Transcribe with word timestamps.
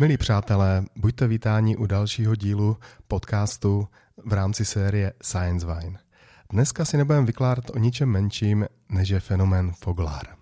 Milí 0.00 0.16
přátelé, 0.16 0.84
buďte 0.96 1.26
vítáni 1.26 1.76
u 1.76 1.86
dalšího 1.86 2.34
dílu 2.34 2.76
podcastu 3.08 3.88
v 4.24 4.32
rámci 4.32 4.64
série 4.64 5.12
Science 5.22 5.66
Vine. 5.66 5.98
Dneska 6.50 6.84
si 6.84 6.96
nebudeme 6.96 7.26
vykládat 7.26 7.70
o 7.70 7.78
ničem 7.78 8.08
menším, 8.08 8.66
než 8.88 9.08
je 9.08 9.20
fenomén 9.20 9.72
Foglar. 9.72 10.36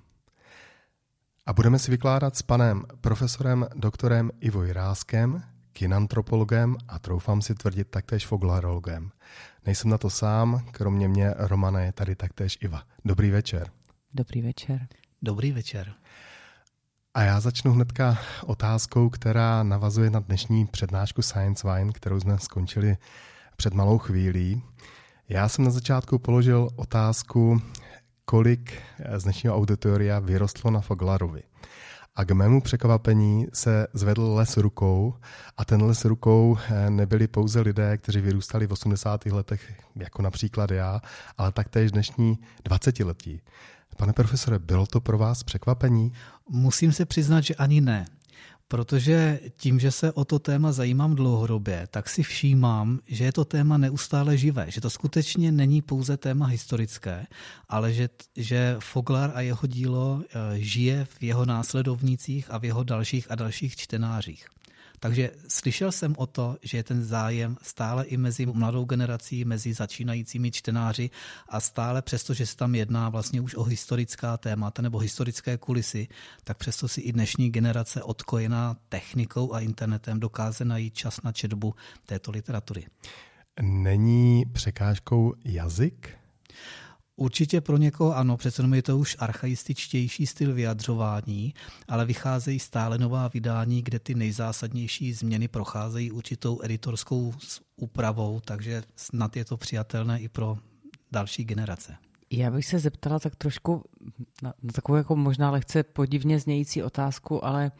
A 1.47 1.53
budeme 1.53 1.79
si 1.79 1.91
vykládat 1.91 2.37
s 2.37 2.43
panem 2.43 2.85
profesorem 3.01 3.67
doktorem 3.75 4.31
Ivo 4.41 4.65
Jiráskem, 4.65 5.43
kinantropologem 5.73 6.77
a 6.89 6.99
troufám 6.99 7.43
si 7.43 7.55
tvrdit 7.55 7.89
taktéž 7.91 8.27
foglarologem. 8.27 9.11
Nejsem 9.67 9.91
na 9.91 9.99
to 9.99 10.11
sám, 10.11 10.67
kromě 10.71 11.09
mě 11.09 11.35
Romana 11.37 11.81
je 11.81 11.93
tady 11.93 12.17
taktéž 12.17 12.59
Iva. 12.61 12.83
Dobrý 13.05 13.31
večer. 13.31 13.71
Dobrý 14.15 14.43
večer. 14.43 14.87
Dobrý 15.23 15.53
večer. 15.53 15.95
A 17.19 17.23
já 17.23 17.41
začnu 17.41 17.73
hnedka 17.73 18.19
otázkou, 18.47 19.09
která 19.09 19.63
navazuje 19.63 20.11
na 20.11 20.21
dnešní 20.21 20.67
přednášku 20.67 21.23
Science 21.23 21.69
Wine, 21.69 21.93
kterou 21.93 22.21
jsme 22.21 22.39
skončili 22.39 22.97
před 23.57 23.75
malou 23.75 23.99
chvílí. 23.99 24.63
Já 25.29 25.49
jsem 25.49 25.65
na 25.65 25.71
začátku 25.71 26.19
položil 26.19 26.69
otázku, 26.77 27.63
kolik 28.25 28.83
z 29.17 29.23
dnešního 29.23 29.57
auditoria 29.57 30.19
vyrostlo 30.19 30.71
na 30.71 30.81
Foglarovi. 30.81 31.43
A 32.17 32.25
k 32.25 32.31
mému 32.31 32.61
překvapení 32.61 33.47
se 33.53 33.87
zvedl 33.93 34.35
les 34.35 34.57
rukou 34.57 35.15
a 35.57 35.65
ten 35.65 35.83
les 35.83 36.05
rukou 36.05 36.59
eh, 36.59 36.91
nebyli 36.91 37.27
pouze 37.27 37.61
lidé, 37.61 37.99
kteří 37.99 38.21
vyrůstali 38.21 38.67
v 38.67 38.73
80. 38.73 39.27
letech, 39.27 39.73
jako 39.97 40.23
například 40.23 40.71
já, 40.71 41.01
ale 41.39 41.53
taktéž 41.53 41.93
dnešní 41.93 42.39
20 42.65 43.01
letí. 43.01 43.41
Pane 43.97 44.13
profesore, 44.13 44.59
bylo 44.59 44.87
to 44.87 45.01
pro 45.01 45.19
vás 45.19 45.43
překvapení? 45.43 46.13
Musím 46.49 46.93
se 46.93 47.05
přiznat, 47.05 47.41
že 47.41 47.55
ani 47.55 47.81
ne. 47.81 48.07
Protože 48.69 49.41
tím, 49.57 49.81
že 49.81 49.91
se 49.91 50.13
o 50.13 50.25
to 50.25 50.39
téma 50.39 50.73
zajímám 50.73 51.15
dlouhodobě, 51.15 51.89
tak 51.91 52.09
si 52.09 52.23
všímám, 52.23 52.99
že 53.07 53.25
je 53.25 53.33
to 53.33 53.45
téma 53.45 53.77
neustále 53.79 54.37
živé, 54.37 54.67
že 54.71 54.81
to 54.81 54.91
skutečně 54.91 55.53
není 55.53 55.83
pouze 55.83 56.17
téma 56.17 56.47
historické, 56.47 57.27
ale 57.69 57.93
že, 57.93 58.09
že 58.37 58.77
Foglar 58.79 59.33
a 59.35 59.41
jeho 59.41 59.67
dílo 59.67 60.23
eh, 60.23 60.59
žije 60.59 61.05
v 61.05 61.23
jeho 61.23 61.45
následovnících 61.45 62.51
a 62.51 62.59
v 62.59 62.65
jeho 62.65 62.85
dalších 62.85 63.31
a 63.31 63.35
dalších 63.35 63.77
čtenářích. 63.77 64.47
Takže 65.01 65.31
slyšel 65.49 65.93
jsem 65.93 66.15
o 66.19 66.27
to, 66.27 66.57
že 66.63 66.77
je 66.77 66.83
ten 66.83 67.05
zájem 67.05 67.57
stále 67.63 68.05
i 68.05 68.17
mezi 68.17 68.47
mladou 68.47 68.85
generací, 68.85 69.45
mezi 69.45 69.75
začínajícími 69.75 70.51
čtenáři 70.51 71.11
a 71.49 71.61
stále 71.61 72.03
přesto, 72.03 72.35
že 72.35 72.47
se 72.47 72.57
tam 72.57 72.75
jedná 72.75 73.09
vlastně 73.09 73.41
už 73.41 73.55
o 73.55 73.63
historická 73.63 74.37
témata 74.37 74.83
nebo 74.83 74.99
historické 74.99 75.59
kulisy, 75.59 76.09
tak 76.45 76.57
přesto 76.57 76.89
si 76.89 77.01
i 77.01 77.13
dnešní 77.13 77.51
generace 77.51 78.03
odkojená 78.03 78.77
technikou 78.89 79.55
a 79.55 79.61
internetem 79.61 80.21
dokáže 80.21 80.65
najít 80.65 80.95
čas 80.95 81.23
na 81.23 81.33
četbu 81.33 81.75
této 82.07 82.31
literatury. 82.31 82.87
Není 83.63 84.45
překážkou 84.53 85.35
jazyk? 85.45 86.18
Určitě 87.19 87.61
pro 87.61 87.77
někoho 87.77 88.17
ano, 88.17 88.37
přece 88.37 88.63
je 88.75 88.83
to 88.83 88.99
už 88.99 89.17
archaističtější 89.19 90.27
styl 90.27 90.55
vyjadřování, 90.55 91.55
ale 91.89 92.07
vycházejí 92.07 92.59
stále 92.59 92.99
nová 92.99 93.29
vydání, 93.29 93.83
kde 93.83 93.99
ty 93.99 94.15
nejzásadnější 94.15 95.13
změny 95.13 95.49
procházejí 95.49 96.11
určitou 96.11 96.61
editorskou 96.63 97.35
úpravou, 97.77 98.41
takže 98.45 98.83
snad 98.97 99.37
je 99.37 99.45
to 99.45 99.57
přijatelné 99.57 100.21
i 100.21 100.29
pro 100.29 100.59
další 101.13 101.45
generace. 101.45 101.97
Já 102.31 102.51
bych 102.51 102.67
se 102.67 102.79
zeptala 102.79 103.19
tak 103.19 103.37
trošku 103.37 103.85
na, 104.43 104.55
na 104.63 104.73
takovou 104.73 104.97
jako 104.97 105.17
možná 105.17 105.51
lehce 105.51 105.83
podivně 105.83 106.39
znějící 106.41 106.83
otázku, 106.83 107.45
ale 107.45 107.73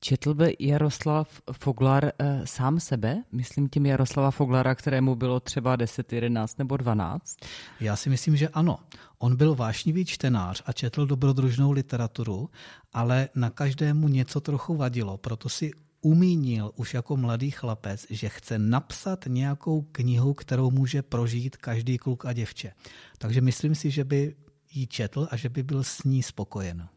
Četl 0.00 0.34
by 0.34 0.56
Jaroslav 0.60 1.40
Foglar 1.52 2.04
e, 2.04 2.12
sám 2.46 2.80
sebe? 2.80 3.22
Myslím 3.32 3.68
tím 3.68 3.86
Jaroslava 3.86 4.30
Foglara, 4.30 4.74
kterému 4.74 5.14
bylo 5.14 5.40
třeba 5.40 5.76
10, 5.76 6.12
11 6.12 6.58
nebo 6.58 6.76
12? 6.76 7.36
Já 7.80 7.96
si 7.96 8.10
myslím, 8.10 8.36
že 8.36 8.48
ano. 8.48 8.78
On 9.18 9.36
byl 9.36 9.54
vášnivý 9.54 10.04
čtenář 10.04 10.62
a 10.66 10.72
četl 10.72 11.06
dobrodružnou 11.06 11.72
literaturu, 11.72 12.50
ale 12.92 13.28
na 13.34 13.50
každému 13.50 14.08
něco 14.08 14.40
trochu 14.40 14.76
vadilo, 14.76 15.16
proto 15.16 15.48
si 15.48 15.70
umínil 16.00 16.72
už 16.76 16.94
jako 16.94 17.16
mladý 17.16 17.50
chlapec, 17.50 18.06
že 18.10 18.28
chce 18.28 18.58
napsat 18.58 19.24
nějakou 19.28 19.82
knihu, 19.82 20.34
kterou 20.34 20.70
může 20.70 21.02
prožít 21.02 21.56
každý 21.56 21.98
kluk 21.98 22.24
a 22.24 22.32
děvče. 22.32 22.72
Takže 23.18 23.40
myslím 23.40 23.74
si, 23.74 23.90
že 23.90 24.04
by 24.04 24.36
ji 24.72 24.86
četl 24.86 25.28
a 25.30 25.36
že 25.36 25.48
by 25.48 25.62
byl 25.62 25.84
s 25.84 26.04
ní 26.04 26.22
spokojen. 26.22 26.88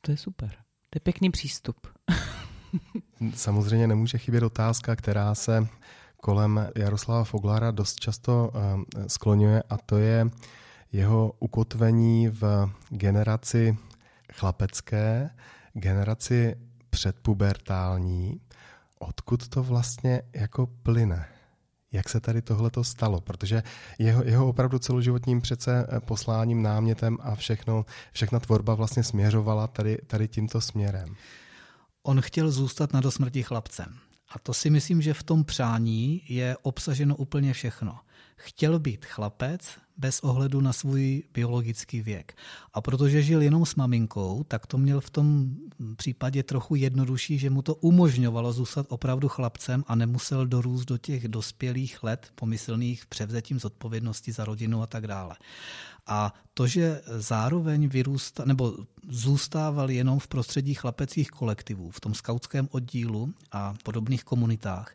To 0.00 0.10
je 0.10 0.16
super. 0.16 0.50
To 0.90 0.96
je 0.96 1.00
pěkný 1.00 1.30
přístup. 1.30 1.86
Samozřejmě 3.34 3.86
nemůže 3.86 4.18
chybět 4.18 4.42
otázka, 4.42 4.96
která 4.96 5.34
se 5.34 5.68
kolem 6.16 6.68
Jaroslava 6.76 7.24
Foglara 7.24 7.70
dost 7.70 8.00
často 8.00 8.50
eh, 8.54 9.08
skloňuje 9.08 9.62
a 9.70 9.76
to 9.78 9.98
je 9.98 10.30
jeho 10.92 11.32
ukotvení 11.38 12.28
v 12.28 12.70
generaci 12.88 13.78
chlapecké, 14.32 15.30
generaci 15.72 16.56
předpubertální. 16.90 18.40
Odkud 18.98 19.48
to 19.48 19.62
vlastně 19.62 20.22
jako 20.34 20.66
plyne? 20.66 21.26
Jak 21.92 22.08
se 22.08 22.20
tady 22.20 22.42
tohle 22.42 22.70
to 22.70 22.84
stalo? 22.84 23.20
Protože 23.20 23.62
jeho, 23.98 24.24
jeho 24.24 24.48
opravdu 24.48 24.78
celoživotním 24.78 25.40
přece 25.40 25.86
eh, 25.88 26.00
posláním, 26.00 26.62
námětem 26.62 27.18
a 27.20 27.34
všechno, 27.34 27.84
všechna 28.12 28.40
tvorba 28.40 28.74
vlastně 28.74 29.02
směřovala 29.02 29.66
tady, 29.66 29.98
tady 30.06 30.28
tímto 30.28 30.60
směrem. 30.60 31.16
On 32.02 32.20
chtěl 32.20 32.50
zůstat 32.50 32.92
na 32.92 33.00
dosmrti 33.00 33.42
chlapcem. 33.42 33.98
A 34.28 34.38
to 34.38 34.54
si 34.54 34.70
myslím, 34.70 35.02
že 35.02 35.14
v 35.14 35.22
tom 35.22 35.44
přání 35.44 36.22
je 36.28 36.56
obsaženo 36.62 37.16
úplně 37.16 37.52
všechno. 37.52 37.98
Chtěl 38.36 38.78
být 38.78 39.04
chlapec 39.04 39.78
bez 39.96 40.20
ohledu 40.20 40.60
na 40.60 40.72
svůj 40.72 41.22
biologický 41.34 42.00
věk. 42.00 42.36
A 42.74 42.80
protože 42.80 43.22
žil 43.22 43.42
jenom 43.42 43.66
s 43.66 43.74
maminkou, 43.74 44.44
tak 44.48 44.66
to 44.66 44.78
měl 44.78 45.00
v 45.00 45.10
tom 45.10 45.50
případě 45.96 46.42
trochu 46.42 46.74
jednodušší, 46.74 47.38
že 47.38 47.50
mu 47.50 47.62
to 47.62 47.74
umožňovalo 47.74 48.52
zůstat 48.52 48.86
opravdu 48.88 49.28
chlapcem 49.28 49.84
a 49.86 49.94
nemusel 49.94 50.46
dorůst 50.46 50.88
do 50.88 50.98
těch 50.98 51.28
dospělých 51.28 52.02
let 52.02 52.32
pomyslných 52.34 53.06
převzetím 53.06 53.60
zodpovědnosti 53.60 54.32
za 54.32 54.44
rodinu 54.44 54.82
a 54.82 54.86
tak 54.86 55.06
dále. 55.06 55.36
A 56.06 56.34
to, 56.54 56.66
že 56.66 57.00
zároveň 57.06 57.88
vyrůsta, 57.88 58.44
nebo 58.44 58.76
zůstával 59.08 59.90
jenom 59.90 60.18
v 60.18 60.28
prostředí 60.28 60.74
chlapeckých 60.74 61.30
kolektivů, 61.30 61.90
v 61.90 62.00
tom 62.00 62.14
skautském 62.14 62.68
oddílu 62.70 63.34
a 63.52 63.74
podobných 63.82 64.24
komunitách, 64.24 64.94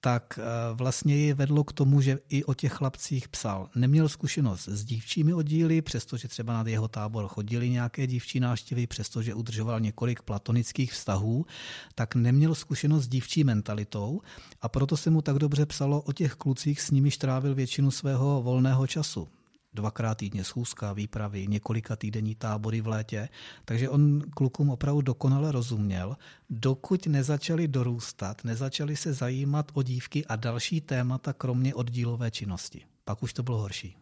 tak 0.00 0.38
eh, 0.38 0.42
vlastně 0.74 1.16
je 1.16 1.34
vedlo 1.34 1.64
k 1.64 1.72
tomu, 1.72 2.00
že 2.00 2.18
i 2.28 2.44
o 2.44 2.54
těch 2.54 2.72
chlapcích 2.72 3.28
psal. 3.28 3.68
Neměl 3.74 4.08
zkušenost 4.08 4.68
s 4.68 4.84
dívčími 4.84 5.34
oddíly, 5.34 5.82
přestože 5.82 6.28
třeba 6.28 6.52
na 6.52 6.70
jeho 6.70 6.88
tábor 6.88 7.28
chodili 7.28 7.70
nějaké 7.70 8.06
dívčí 8.06 8.40
návštěvy, 8.40 8.86
přestože 8.86 9.34
udržoval 9.34 9.80
několik 9.80 10.22
platonických 10.22 10.92
vztahů, 10.92 11.46
tak 11.94 12.14
neměl 12.14 12.54
zkušenost 12.54 13.04
s 13.04 13.08
dívčí 13.08 13.44
mentalitou 13.44 14.20
a 14.62 14.68
proto 14.68 14.96
se 14.96 15.10
mu 15.10 15.22
tak 15.22 15.36
dobře 15.36 15.66
psalo 15.66 16.02
o 16.02 16.12
těch 16.12 16.34
klucích, 16.34 16.80
s 16.80 16.90
nimiž 16.90 17.18
trávil 17.18 17.54
většinu 17.54 17.90
svého 17.90 18.42
volného 18.42 18.86
času 18.86 19.28
dvakrát 19.76 20.14
týdně 20.18 20.44
schůzka, 20.44 20.92
výpravy, 20.92 21.46
několika 21.46 21.96
týdenní 21.96 22.34
tábory 22.34 22.80
v 22.80 22.86
létě. 22.86 23.28
Takže 23.64 23.88
on 23.88 24.22
klukům 24.34 24.70
opravdu 24.70 25.00
dokonale 25.00 25.52
rozuměl, 25.52 26.16
dokud 26.50 27.06
nezačali 27.06 27.68
dorůstat, 27.68 28.44
nezačali 28.44 28.96
se 28.96 29.12
zajímat 29.12 29.70
o 29.74 29.82
dívky 29.82 30.26
a 30.26 30.36
další 30.36 30.80
témata, 30.80 31.32
kromě 31.32 31.74
oddílové 31.74 32.30
činnosti. 32.30 32.82
Pak 33.04 33.22
už 33.22 33.32
to 33.32 33.42
bylo 33.42 33.58
horší. 33.58 33.96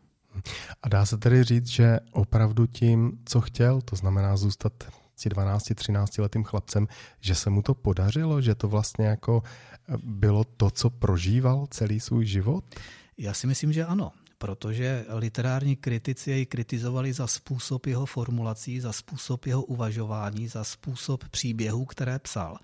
A 0.83 0.89
dá 0.89 1.07
se 1.07 1.19
tedy 1.19 1.45
říct, 1.45 1.67
že 1.67 1.99
opravdu 2.13 2.67
tím, 2.67 3.19
co 3.25 3.41
chtěl, 3.41 3.81
to 3.81 3.97
znamená 3.97 4.37
zůstat 4.37 4.73
12-13 5.19 6.23
letým 6.23 6.45
chlapcem, 6.45 6.87
že 7.21 7.35
se 7.35 7.51
mu 7.51 7.63
to 7.63 7.75
podařilo, 7.75 8.41
že 8.41 8.55
to 8.55 8.69
vlastně 8.69 9.07
jako 9.07 9.43
bylo 10.03 10.45
to, 10.45 10.71
co 10.71 10.91
prožíval 10.91 11.67
celý 11.71 12.01
svůj 12.01 12.27
život? 12.27 12.65
Já 13.19 13.35
si 13.35 13.47
myslím, 13.47 13.73
že 13.73 13.85
ano 13.85 14.13
protože 14.45 15.05
literární 15.09 15.77
kritici 15.77 16.31
jej 16.31 16.47
kritizovali 16.47 17.13
za 17.13 17.27
způsob 17.27 17.87
jeho 17.87 18.07
formulací, 18.07 18.81
za 18.81 18.93
způsob 18.93 19.47
jeho 19.47 19.63
uvažování, 19.63 20.49
za 20.49 20.65
způsob 20.65 21.29
příběhů, 21.29 21.85
které 21.85 22.19
psal. 22.19 22.59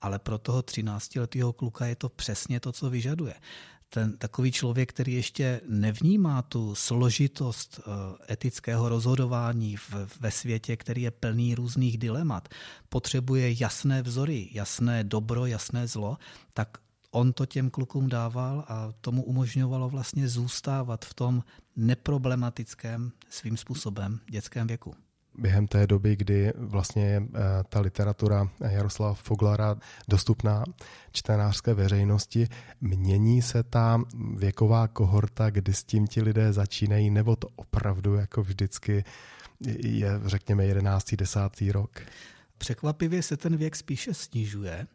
Ale 0.00 0.18
pro 0.18 0.38
toho 0.38 0.60
13-letého 0.60 1.52
kluka 1.52 1.86
je 1.86 1.96
to 1.96 2.08
přesně 2.08 2.60
to, 2.60 2.72
co 2.72 2.90
vyžaduje 2.90 3.34
ten 3.90 4.18
takový 4.18 4.52
člověk, 4.52 4.92
který 4.92 5.14
ještě 5.14 5.60
nevnímá 5.68 6.42
tu 6.42 6.74
složitost 6.74 7.80
eh, 7.80 8.32
etického 8.32 8.88
rozhodování 8.88 9.76
v, 9.76 9.94
ve 10.20 10.30
světě, 10.30 10.76
který 10.76 11.02
je 11.02 11.10
plný 11.10 11.54
různých 11.54 11.98
dilemat, 11.98 12.48
potřebuje 12.88 13.60
jasné 13.60 14.02
vzory, 14.02 14.48
jasné 14.52 15.04
dobro, 15.04 15.46
jasné 15.46 15.86
zlo, 15.86 16.16
tak 16.54 16.78
on 17.16 17.32
to 17.32 17.46
těm 17.46 17.70
klukům 17.70 18.08
dával 18.08 18.64
a 18.68 18.92
tomu 19.00 19.22
umožňovalo 19.22 19.88
vlastně 19.88 20.28
zůstávat 20.28 21.04
v 21.04 21.14
tom 21.14 21.42
neproblematickém 21.76 23.12
svým 23.28 23.56
způsobem 23.56 24.20
dětském 24.30 24.66
věku. 24.66 24.94
během 25.38 25.66
té 25.66 25.86
doby, 25.86 26.16
kdy 26.16 26.52
vlastně 26.56 27.04
je 27.04 27.22
eh, 27.22 27.40
ta 27.68 27.80
literatura 27.80 28.48
Jaroslava 28.60 29.14
Foglara 29.14 29.76
dostupná 30.08 30.64
čtenářské 31.12 31.74
veřejnosti, 31.74 32.48
mění 32.80 33.42
se 33.42 33.62
ta 33.62 34.02
věková 34.36 34.88
kohorta, 34.88 35.50
kdy 35.50 35.72
s 35.74 35.84
tím 35.84 36.06
ti 36.06 36.22
lidé 36.22 36.52
začínají, 36.52 37.10
nebo 37.10 37.36
to 37.36 37.48
opravdu 37.56 38.14
jako 38.14 38.42
vždycky 38.42 39.04
je, 39.82 40.10
řekněme, 40.24 40.66
11. 40.66 41.14
10. 41.14 41.40
rok? 41.70 42.00
Překvapivě 42.58 43.22
se 43.22 43.36
ten 43.36 43.56
věk 43.56 43.76
spíše 43.76 44.14
snižuje. 44.14 44.86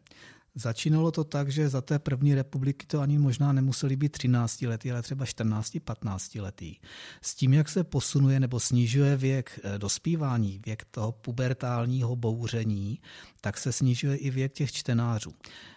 Začínalo 0.54 1.10
to 1.10 1.24
tak, 1.24 1.48
že 1.48 1.68
za 1.68 1.80
té 1.80 1.98
první 1.98 2.34
republiky 2.34 2.86
to 2.86 3.00
ani 3.00 3.18
možná 3.18 3.52
nemuseli 3.52 3.96
být 3.96 4.12
13 4.12 4.62
letý, 4.62 4.92
ale 4.92 5.02
třeba 5.02 5.26
14, 5.26 5.78
15 5.84 6.34
letý. 6.34 6.76
S 7.22 7.34
tím, 7.34 7.52
jak 7.54 7.68
se 7.68 7.84
posunuje 7.84 8.40
nebo 8.40 8.60
snižuje 8.60 9.16
věk 9.16 9.60
eh, 9.62 9.78
dospívání, 9.78 10.60
věk 10.66 10.84
toho 10.90 11.12
pubertálního 11.12 12.16
bouření, 12.16 13.00
tak 13.40 13.58
se 13.58 13.72
snižuje 13.72 14.16
i 14.16 14.30
věk 14.30 14.52
těch 14.52 14.72
čtenářů. 14.72 15.34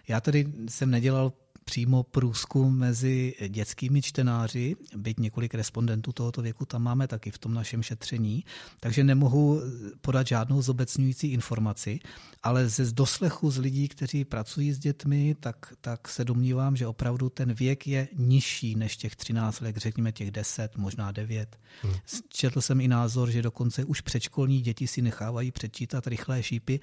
Já 0.07 0.21
tedy 0.21 0.53
jsem 0.69 0.91
nedělal 0.91 1.33
přímo 1.65 2.03
průzkum 2.03 2.77
mezi 2.77 3.33
dětskými 3.47 4.01
čtenáři, 4.01 4.75
byť 4.97 5.19
několik 5.19 5.53
respondentů 5.53 6.11
tohoto 6.11 6.41
věku 6.41 6.65
tam 6.65 6.83
máme 6.83 7.07
taky 7.07 7.31
v 7.31 7.37
tom 7.37 7.53
našem 7.53 7.83
šetření, 7.83 8.45
takže 8.79 9.03
nemohu 9.03 9.61
podat 10.01 10.27
žádnou 10.27 10.61
zobecňující 10.61 11.27
informaci, 11.27 11.99
ale 12.43 12.69
ze 12.69 12.91
doslechu 12.91 13.51
z 13.51 13.57
lidí, 13.57 13.87
kteří 13.87 14.25
pracují 14.25 14.73
s 14.73 14.79
dětmi, 14.79 15.35
tak, 15.39 15.73
tak 15.81 16.07
se 16.07 16.25
domnívám, 16.25 16.75
že 16.75 16.87
opravdu 16.87 17.29
ten 17.29 17.53
věk 17.53 17.87
je 17.87 18.07
nižší 18.17 18.75
než 18.75 18.97
těch 18.97 19.15
13 19.15 19.59
let, 19.59 19.77
řekněme 19.77 20.11
těch 20.11 20.31
10, 20.31 20.77
možná 20.77 21.11
9. 21.11 21.59
Hmm. 21.81 21.93
Četl 22.29 22.61
jsem 22.61 22.81
i 22.81 22.87
názor, 22.87 23.31
že 23.31 23.41
dokonce 23.41 23.85
už 23.85 24.01
předškolní 24.01 24.61
děti 24.61 24.87
si 24.87 25.01
nechávají 25.01 25.51
přečítat 25.51 26.07
rychlé 26.07 26.43
šípy, 26.43 26.79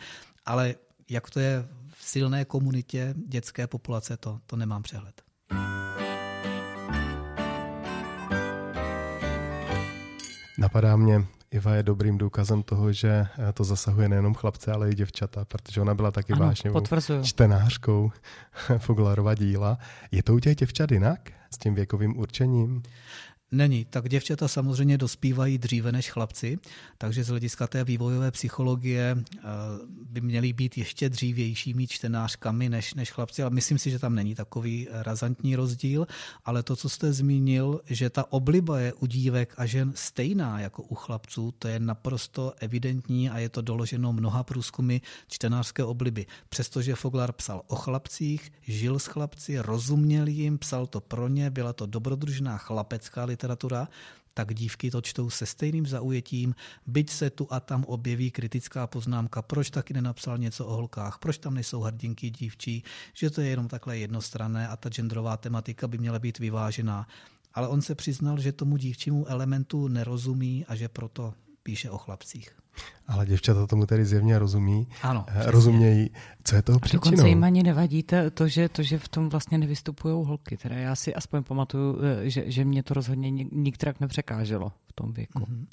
ale 0.47 0.75
jak 1.11 1.31
to 1.31 1.41
je 1.41 1.69
silné 2.03 2.45
komunitě 2.45 3.15
dětské 3.29 3.67
populace, 3.67 4.17
to, 4.17 4.41
to 4.47 4.57
nemám 4.57 4.83
přehled. 4.83 5.23
Napadá 10.59 10.97
mě, 10.97 11.27
Iva 11.51 11.75
je 11.75 11.83
dobrým 11.83 12.19
důkazem 12.19 12.63
toho, 12.63 12.93
že 12.93 13.09
eh, 13.09 13.53
to 13.53 13.65
zasahuje 13.65 14.09
nejenom 14.09 14.35
chlapce, 14.35 14.73
ale 14.73 14.91
i 14.91 14.95
děvčata, 14.95 15.45
protože 15.45 15.81
ona 15.81 15.95
byla 15.95 16.11
taky 16.11 16.33
ano, 16.33 16.47
vážně 16.47 16.71
čtenářkou 17.23 18.13
Foglarova 18.79 19.35
díla. 19.35 19.79
Je 20.11 20.23
to 20.23 20.35
u 20.35 20.39
těch 20.39 20.57
děvčat 20.57 20.93
jinak 20.93 21.31
s 21.51 21.59
tím 21.59 21.75
věkovým 21.75 22.19
určením? 22.19 22.83
Není. 23.53 23.85
Tak 23.85 24.09
děvčata 24.09 24.49
samozřejmě 24.49 24.99
dospívají 24.99 25.59
dříve 25.59 25.93
než 25.93 26.11
chlapci, 26.11 26.59
takže 26.99 27.25
z 27.25 27.29
hlediska 27.29 27.67
té 27.67 27.85
vývojové 27.85 28.31
psychologie 28.31 29.17
eh, 29.17 29.43
by 30.11 30.21
měly 30.21 30.53
být 30.53 30.79
ještě 30.79 31.09
dřívějšími 31.09 31.87
čtenářkami 31.87 32.69
než, 32.69 32.95
než 32.95 33.11
chlapci, 33.11 33.43
ale 33.43 33.51
myslím 33.51 33.79
si, 33.79 33.91
že 33.91 33.99
tam 33.99 34.15
není 34.15 34.35
takový 34.35 34.89
razantní 34.91 35.57
rozdíl, 35.57 36.07
ale 36.45 36.63
to, 36.63 36.77
co 36.77 36.89
jste 36.89 37.13
zmínil, 37.13 37.81
že 37.87 38.11
ta 38.11 38.33
obliba 38.33 38.79
je 38.79 38.93
u 38.93 39.07
dívek 39.07 39.55
a 39.57 39.67
žen 39.67 39.93
stejná 39.95 40.61
jako 40.61 40.83
u 40.83 40.95
chlapců, 40.95 41.55
to 41.59 41.69
je 41.69 41.81
naprosto 41.81 42.53
evidentní 42.59 43.31
a 43.31 43.39
je 43.39 43.49
to 43.49 43.63
doloženo 43.63 44.13
mnoha 44.13 44.43
průzkumy 44.43 44.99
čtenářské 45.29 45.85
obliby. 45.85 46.27
Přestože 46.49 46.95
Foglar 46.95 47.33
psal 47.33 47.63
o 47.67 47.77
chlapcích, 47.77 48.53
žil 48.63 48.99
s 48.99 49.07
chlapci, 49.07 49.59
rozuměl 49.59 50.29
jim, 50.29 50.59
psal 50.59 50.87
to 50.87 51.01
pro 51.01 51.29
ně, 51.29 51.51
byla 51.51 51.73
to 51.73 51.87
dobrodružná 51.87 52.59
chlapecká 52.59 53.25
literatura, 53.43 53.89
tak 54.35 54.55
dívky 54.55 54.91
to 54.91 55.01
čtou 55.01 55.31
se 55.31 55.47
stejným 55.47 55.87
zaujetím, 55.87 56.55
byť 56.87 57.11
se 57.11 57.31
tu 57.31 57.47
a 57.51 57.61
tam 57.61 57.85
objeví 57.85 58.31
kritická 58.31 58.87
poznámka, 58.87 59.43
proč 59.43 59.71
taky 59.71 59.95
nenapsal 59.95 60.39
něco 60.39 60.67
o 60.67 60.77
holkách, 60.77 61.19
proč 61.19 61.39
tam 61.39 61.55
nejsou 61.55 61.81
hrdinky 61.81 62.31
dívčí, 62.31 62.85
že 63.15 63.31
to 63.31 63.41
je 63.41 63.49
jenom 63.49 63.69
takhle 63.69 63.99
jednostranné 63.99 64.69
a 64.69 64.77
ta 64.77 64.89
genderová 64.89 65.37
tematika 65.37 65.89
by 65.89 65.99
měla 65.99 66.19
být 66.19 66.39
vyvážená. 66.39 67.07
Ale 67.55 67.69
on 67.69 67.83
se 67.83 67.95
přiznal, 67.95 68.41
že 68.41 68.53
tomu 68.53 68.77
dívčímu 68.77 69.27
elementu 69.29 69.89
nerozumí 69.89 70.65
a 70.69 70.77
že 70.77 70.89
proto 70.89 71.35
píše 71.63 71.91
o 71.91 71.99
chlapcích. 71.99 72.57
Ale 73.07 73.27
děvčata 73.27 73.67
tomu 73.67 73.87
tedy 73.87 74.05
zjevně 74.05 74.39
rozumí. 74.39 74.89
Ano. 75.03 75.25
Eh, 75.29 75.51
rozumějí, 75.51 76.11
co 76.45 76.57
je 76.57 76.63
toho 76.63 76.81
příčinou. 76.81 77.03
Dokonce 77.03 77.29
jim 77.29 77.45
ani 77.45 77.63
nevadí 77.63 78.05
to, 78.35 78.49
že, 78.49 78.69
to, 78.69 78.83
že 78.83 78.99
v 78.99 79.09
tom 79.09 79.29
vlastně 79.29 79.59
nevystupují 79.59 80.27
holky. 80.27 80.57
Teda 80.57 80.77
já 80.77 80.97
si 80.97 81.15
aspoň 81.15 81.43
pamatuju, 81.43 81.99
eh, 82.03 82.31
že, 82.31 82.45
že 82.47 82.65
mě 82.65 82.83
to 82.83 82.95
rozhodně 82.95 83.31
nikterak 83.53 84.01
nepřekáželo 84.01 84.73
v 84.93 84.95
tom 84.95 85.13
věku. 85.13 85.39
Mm-hmm. 85.39 85.67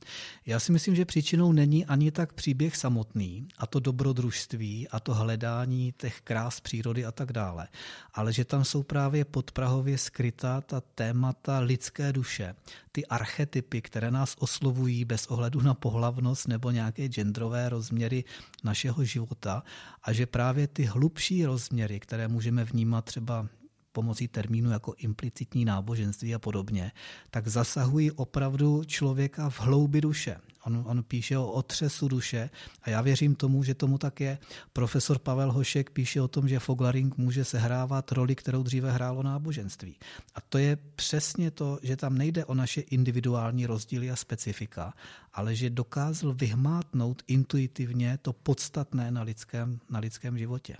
Já 0.45 0.59
si 0.59 0.71
myslím, 0.71 0.95
že 0.95 1.05
příčinou 1.05 1.51
není 1.51 1.85
ani 1.85 2.11
tak 2.11 2.33
příběh 2.33 2.75
samotný 2.75 3.47
a 3.57 3.67
to 3.67 3.79
dobrodružství 3.79 4.87
a 4.87 4.99
to 4.99 5.13
hledání 5.13 5.93
těch 5.97 6.21
krás 6.21 6.59
přírody 6.59 7.05
a 7.05 7.11
tak 7.11 7.33
dále, 7.33 7.67
ale 8.13 8.33
že 8.33 8.45
tam 8.45 8.63
jsou 8.63 8.83
právě 8.83 9.25
podprahově 9.25 9.97
skrytá 9.97 10.61
ta 10.61 10.81
témata 10.95 11.59
lidské 11.59 12.13
duše, 12.13 12.55
ty 12.91 13.05
archetypy, 13.05 13.81
které 13.81 14.11
nás 14.11 14.35
oslovují 14.39 15.05
bez 15.05 15.27
ohledu 15.27 15.61
na 15.61 15.73
pohlavnost 15.73 16.47
nebo 16.47 16.71
nějaké 16.71 16.88
genderové 16.91 17.69
rozměry 17.69 18.23
našeho 18.63 19.03
života 19.03 19.63
a 20.03 20.13
že 20.13 20.25
právě 20.25 20.67
ty 20.67 20.83
hlubší 20.83 21.45
rozměry, 21.45 21.99
které 21.99 22.27
můžeme 22.27 22.63
vnímat 22.63 23.05
třeba 23.05 23.47
pomocí 23.91 24.27
termínu 24.27 24.71
jako 24.71 24.93
implicitní 24.97 25.65
náboženství 25.65 26.35
a 26.35 26.39
podobně, 26.39 26.91
tak 27.31 27.47
zasahují 27.47 28.11
opravdu 28.11 28.83
člověka 28.83 29.49
v 29.49 29.59
hloubi 29.59 30.01
duše. 30.01 30.37
On, 30.63 30.83
on 30.87 31.03
píše 31.03 31.37
o 31.37 31.51
otřesu 31.51 32.07
duše 32.07 32.49
a 32.81 32.89
já 32.89 33.01
věřím 33.01 33.35
tomu, 33.35 33.63
že 33.63 33.73
tomu 33.73 33.97
tak 33.97 34.19
je. 34.19 34.37
Profesor 34.73 35.19
Pavel 35.19 35.51
Hošek 35.51 35.89
píše 35.89 36.21
o 36.21 36.27
tom, 36.27 36.47
že 36.47 36.59
Foglaring 36.59 37.17
může 37.17 37.45
sehrávat 37.45 38.11
roli, 38.11 38.35
kterou 38.35 38.63
dříve 38.63 38.91
hrálo 38.91 39.23
náboženství. 39.23 39.95
A 40.35 40.41
to 40.41 40.57
je 40.57 40.77
přesně 40.95 41.51
to, 41.51 41.79
že 41.83 41.95
tam 41.95 42.17
nejde 42.17 42.45
o 42.45 42.53
naše 42.53 42.81
individuální 42.81 43.65
rozdíly 43.65 44.11
a 44.11 44.15
specifika, 44.15 44.93
ale 45.33 45.55
že 45.55 45.69
dokázal 45.69 46.33
vyhmátnout 46.33 47.23
intuitivně 47.27 48.17
to 48.21 48.33
podstatné 48.33 49.11
na 49.11 49.21
lidském, 49.21 49.79
na 49.89 49.99
lidském 49.99 50.37
životě. 50.37 50.75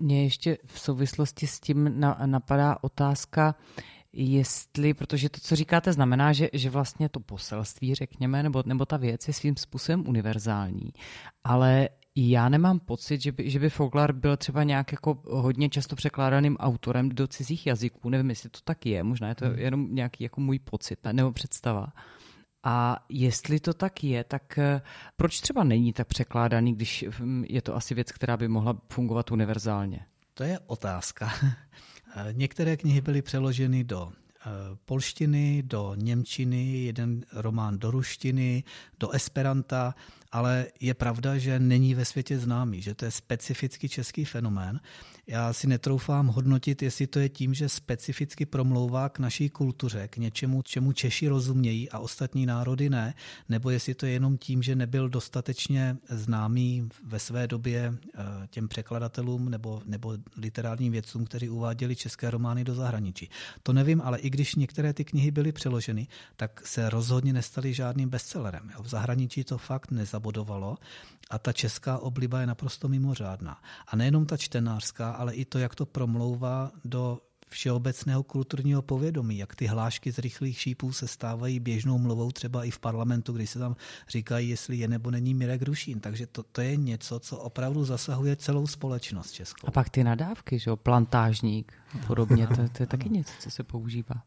Mně 0.00 0.24
ještě 0.24 0.58
v 0.66 0.80
souvislosti 0.80 1.46
s 1.46 1.60
tím 1.60 2.00
napadá 2.26 2.76
otázka, 2.80 3.54
jestli, 4.12 4.94
protože 4.94 5.28
to, 5.28 5.40
co 5.40 5.56
říkáte, 5.56 5.92
znamená, 5.92 6.32
že, 6.32 6.48
že 6.52 6.70
vlastně 6.70 7.08
to 7.08 7.20
poselství, 7.20 7.94
řekněme, 7.94 8.42
nebo, 8.42 8.62
nebo 8.66 8.86
ta 8.86 8.96
věc 8.96 9.28
je 9.28 9.34
svým 9.34 9.56
způsobem 9.56 10.08
univerzální, 10.08 10.92
ale 11.44 11.88
já 12.16 12.48
nemám 12.48 12.78
pocit, 12.78 13.20
že 13.20 13.32
by, 13.32 13.50
že 13.50 13.58
by 13.58 13.70
Foglar 13.70 14.12
byl 14.12 14.36
třeba 14.36 14.62
nějak 14.62 14.92
jako 14.92 15.22
hodně 15.30 15.68
často 15.68 15.96
překládaným 15.96 16.56
autorem 16.56 17.08
do 17.08 17.26
cizích 17.26 17.66
jazyků. 17.66 18.10
Nevím, 18.10 18.30
jestli 18.30 18.50
to 18.50 18.58
tak 18.64 18.86
je, 18.86 19.02
možná 19.02 19.28
je 19.28 19.34
to 19.34 19.44
hmm. 19.44 19.58
jenom 19.58 19.94
nějaký 19.94 20.24
jako 20.24 20.40
můj 20.40 20.58
pocit 20.58 20.98
nebo 21.12 21.32
představa. 21.32 21.86
A 22.62 23.04
jestli 23.08 23.60
to 23.60 23.74
tak 23.74 24.04
je, 24.04 24.24
tak 24.24 24.58
eh, 24.58 24.82
proč 25.16 25.40
třeba 25.40 25.64
není 25.64 25.92
tak 25.92 26.06
překládaný, 26.06 26.74
když 26.74 27.04
hm, 27.18 27.44
je 27.48 27.62
to 27.62 27.76
asi 27.76 27.94
věc, 27.94 28.12
která 28.12 28.36
by 28.36 28.48
mohla 28.48 28.76
fungovat 28.92 29.30
univerzálně? 29.30 30.06
To 30.34 30.42
je 30.42 30.58
otázka. 30.66 31.32
Některé 32.32 32.76
knihy 32.76 33.00
byly 33.00 33.22
přeloženy 33.22 33.84
do 33.84 34.12
eh, 34.12 34.50
polštiny, 34.84 35.62
do 35.66 35.94
němčiny, 35.98 36.78
jeden 36.78 37.24
román 37.32 37.78
do 37.78 37.90
ruštiny, 37.90 38.64
do 39.00 39.10
esperanta, 39.10 39.94
ale 40.32 40.66
je 40.80 40.94
pravda, 40.94 41.38
že 41.38 41.58
není 41.58 41.94
ve 41.94 42.04
světě 42.04 42.38
známý, 42.38 42.82
že 42.82 42.94
to 42.94 43.04
je 43.04 43.10
specificky 43.10 43.88
český 43.88 44.24
fenomén. 44.24 44.80
Já 45.26 45.52
si 45.52 45.66
netroufám 45.66 46.26
hodnotit, 46.26 46.82
jestli 46.82 47.06
to 47.06 47.18
je 47.18 47.28
tím, 47.28 47.54
že 47.54 47.68
specificky 47.68 48.46
promlouvá 48.46 49.08
k 49.08 49.18
naší 49.18 49.50
kultuře, 49.50 50.08
k 50.08 50.16
něčemu, 50.16 50.62
čemu 50.62 50.92
Češi 50.92 51.28
rozumějí 51.28 51.90
a 51.90 51.98
ostatní 51.98 52.46
národy 52.46 52.90
ne, 52.90 53.14
nebo 53.48 53.70
jestli 53.70 53.94
to 53.94 54.06
je 54.06 54.12
jenom 54.12 54.38
tím, 54.38 54.62
že 54.62 54.76
nebyl 54.76 55.08
dostatečně 55.08 55.96
známý 56.08 56.88
ve 57.04 57.18
své 57.18 57.46
době 57.46 57.94
eh, 57.94 58.22
těm 58.50 58.68
překladatelům 58.68 59.48
nebo, 59.48 59.82
nebo 59.86 60.16
literárním 60.36 60.92
vědcům, 60.92 61.24
kteří 61.24 61.48
uváděli 61.48 61.96
české 61.96 62.30
romány 62.30 62.64
do 62.64 62.74
zahraničí. 62.74 63.30
To 63.62 63.72
nevím, 63.72 64.00
ale 64.04 64.18
i 64.18 64.30
když 64.30 64.54
některé 64.54 64.92
ty 64.92 65.04
knihy 65.04 65.30
byly 65.30 65.52
přeloženy, 65.52 66.08
tak 66.36 66.66
se 66.66 66.90
rozhodně 66.90 67.32
nestaly 67.32 67.74
žádným 67.74 68.08
bestsellerem. 68.08 68.70
V 68.82 68.88
zahraničí 68.88 69.44
to 69.44 69.58
fakt 69.58 69.90
nezabodovalo 69.90 70.78
a 71.30 71.38
ta 71.38 71.52
česká 71.52 71.98
obliba 71.98 72.40
je 72.40 72.46
naprosto 72.46 72.88
mimořádná. 72.88 73.58
A 73.88 73.96
nejenom 73.96 74.26
ta 74.26 74.36
čtenářská, 74.36 75.10
ale 75.10 75.34
i 75.34 75.44
to, 75.44 75.58
jak 75.58 75.74
to 75.74 75.86
promlouvá 75.86 76.70
do 76.84 77.18
všeobecného 77.50 78.22
kulturního 78.22 78.82
povědomí, 78.82 79.38
jak 79.38 79.54
ty 79.54 79.66
hlášky 79.66 80.12
z 80.12 80.18
rychlých 80.18 80.60
šípů 80.60 80.92
se 80.92 81.08
stávají 81.08 81.60
běžnou 81.60 81.98
mluvou 81.98 82.32
třeba 82.32 82.64
i 82.64 82.70
v 82.70 82.78
parlamentu, 82.78 83.32
kdy 83.32 83.46
se 83.46 83.58
tam 83.58 83.76
říkají, 84.08 84.48
jestli 84.48 84.76
je 84.76 84.88
nebo 84.88 85.10
není 85.10 85.34
Mirek 85.34 85.62
Rušín. 85.62 86.00
Takže 86.00 86.26
to, 86.26 86.42
to 86.42 86.60
je 86.60 86.76
něco, 86.76 87.20
co 87.20 87.38
opravdu 87.38 87.84
zasahuje 87.84 88.36
celou 88.36 88.66
společnost 88.66 89.32
českou. 89.32 89.68
A 89.68 89.70
pak 89.70 89.88
ty 89.90 90.04
nadávky, 90.04 90.58
že 90.58 90.70
jo, 90.70 90.76
plantážník 90.76 91.72
a 91.94 92.06
podobně, 92.06 92.46
to, 92.46 92.54
to 92.54 92.82
je 92.82 92.86
taky 92.86 93.08
něco, 93.08 93.32
co 93.38 93.50
se 93.50 93.64
používá. 93.64 94.22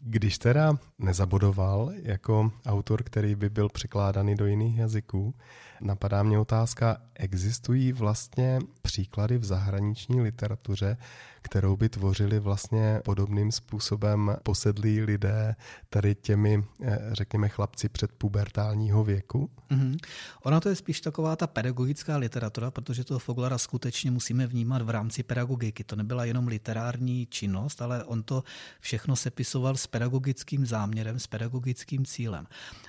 Když 0.00 0.38
teda 0.38 0.78
nezabodoval 0.98 1.92
jako 2.02 2.52
autor, 2.66 3.02
který 3.02 3.34
by 3.34 3.50
byl 3.50 3.68
překládaný 3.68 4.34
do 4.34 4.46
jiných 4.46 4.78
jazyků, 4.78 5.34
napadá 5.82 6.22
mě 6.22 6.38
otázka, 6.38 6.96
existují 7.14 7.92
vlastně 7.92 8.58
příklady 8.82 9.38
v 9.38 9.44
zahraniční 9.44 10.20
literatuře, 10.20 10.96
kterou 11.42 11.76
by 11.76 11.88
tvořili 11.88 12.38
vlastně 12.38 13.00
podobným 13.04 13.52
způsobem 13.52 14.36
posedlí 14.42 15.00
lidé 15.00 15.56
tady 15.90 16.14
těmi, 16.14 16.64
eh, 16.82 16.98
řekněme, 17.12 17.48
chlapci 17.48 17.88
předpubertálního 17.88 19.04
věku? 19.04 19.50
Mm-hmm. 19.70 19.96
Ona 20.42 20.60
to 20.60 20.68
je 20.68 20.76
spíš 20.76 21.00
taková 21.00 21.36
ta 21.36 21.46
pedagogická 21.46 22.16
literatura, 22.16 22.70
protože 22.70 23.04
toho 23.04 23.18
Foglara 23.18 23.58
skutečně 23.58 24.10
musíme 24.10 24.46
vnímat 24.46 24.82
v 24.82 24.90
rámci 24.90 25.22
pedagogiky. 25.22 25.84
To 25.84 25.96
nebyla 25.96 26.24
jenom 26.24 26.46
literární 26.46 27.26
činnost, 27.26 27.82
ale 27.82 28.04
on 28.04 28.22
to 28.22 28.44
všechno 28.80 29.16
sepisoval 29.16 29.76
s 29.76 29.86
pedagogickým 29.86 30.66
záměrem, 30.66 31.18
s 31.18 31.26
pedagogickým 31.26 32.06
cílem. 32.06 32.46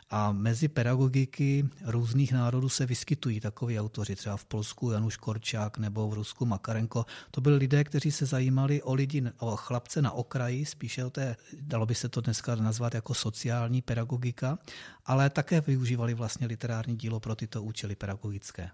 A 0.09 0.31
mezi 0.31 0.67
pedagogiky 0.67 1.69
různých 1.85 2.33
národů 2.33 2.69
se 2.69 2.82
vyskytují 2.85 3.39
takoví 3.39 3.79
autoři, 3.79 4.15
třeba 4.15 4.37
v 4.37 4.45
Polsku 4.45 4.91
Januš 4.91 5.17
Korčák 5.17 5.77
nebo 5.77 6.09
v 6.09 6.13
Rusku 6.13 6.45
Makarenko. 6.45 7.05
To 7.31 7.41
byli 7.41 7.55
lidé, 7.55 7.83
kteří 7.83 8.11
se 8.11 8.25
zajímali 8.25 8.81
o 8.81 8.93
lidi, 8.93 9.23
o 9.39 9.55
chlapce 9.55 10.01
na 10.01 10.11
okraji, 10.11 10.65
spíše 10.65 11.05
o 11.05 11.09
té, 11.09 11.35
dalo 11.61 11.85
by 11.85 11.95
se 11.95 12.09
to 12.09 12.21
dneska 12.21 12.55
nazvat 12.55 12.93
jako 12.93 13.13
sociální 13.13 13.81
pedagogika, 13.81 14.57
ale 15.05 15.29
také 15.29 15.61
využívali 15.61 16.13
vlastně 16.13 16.47
literární 16.47 16.95
dílo 16.97 17.19
pro 17.19 17.35
tyto 17.35 17.63
účely 17.63 17.95
pedagogické. 17.95 18.69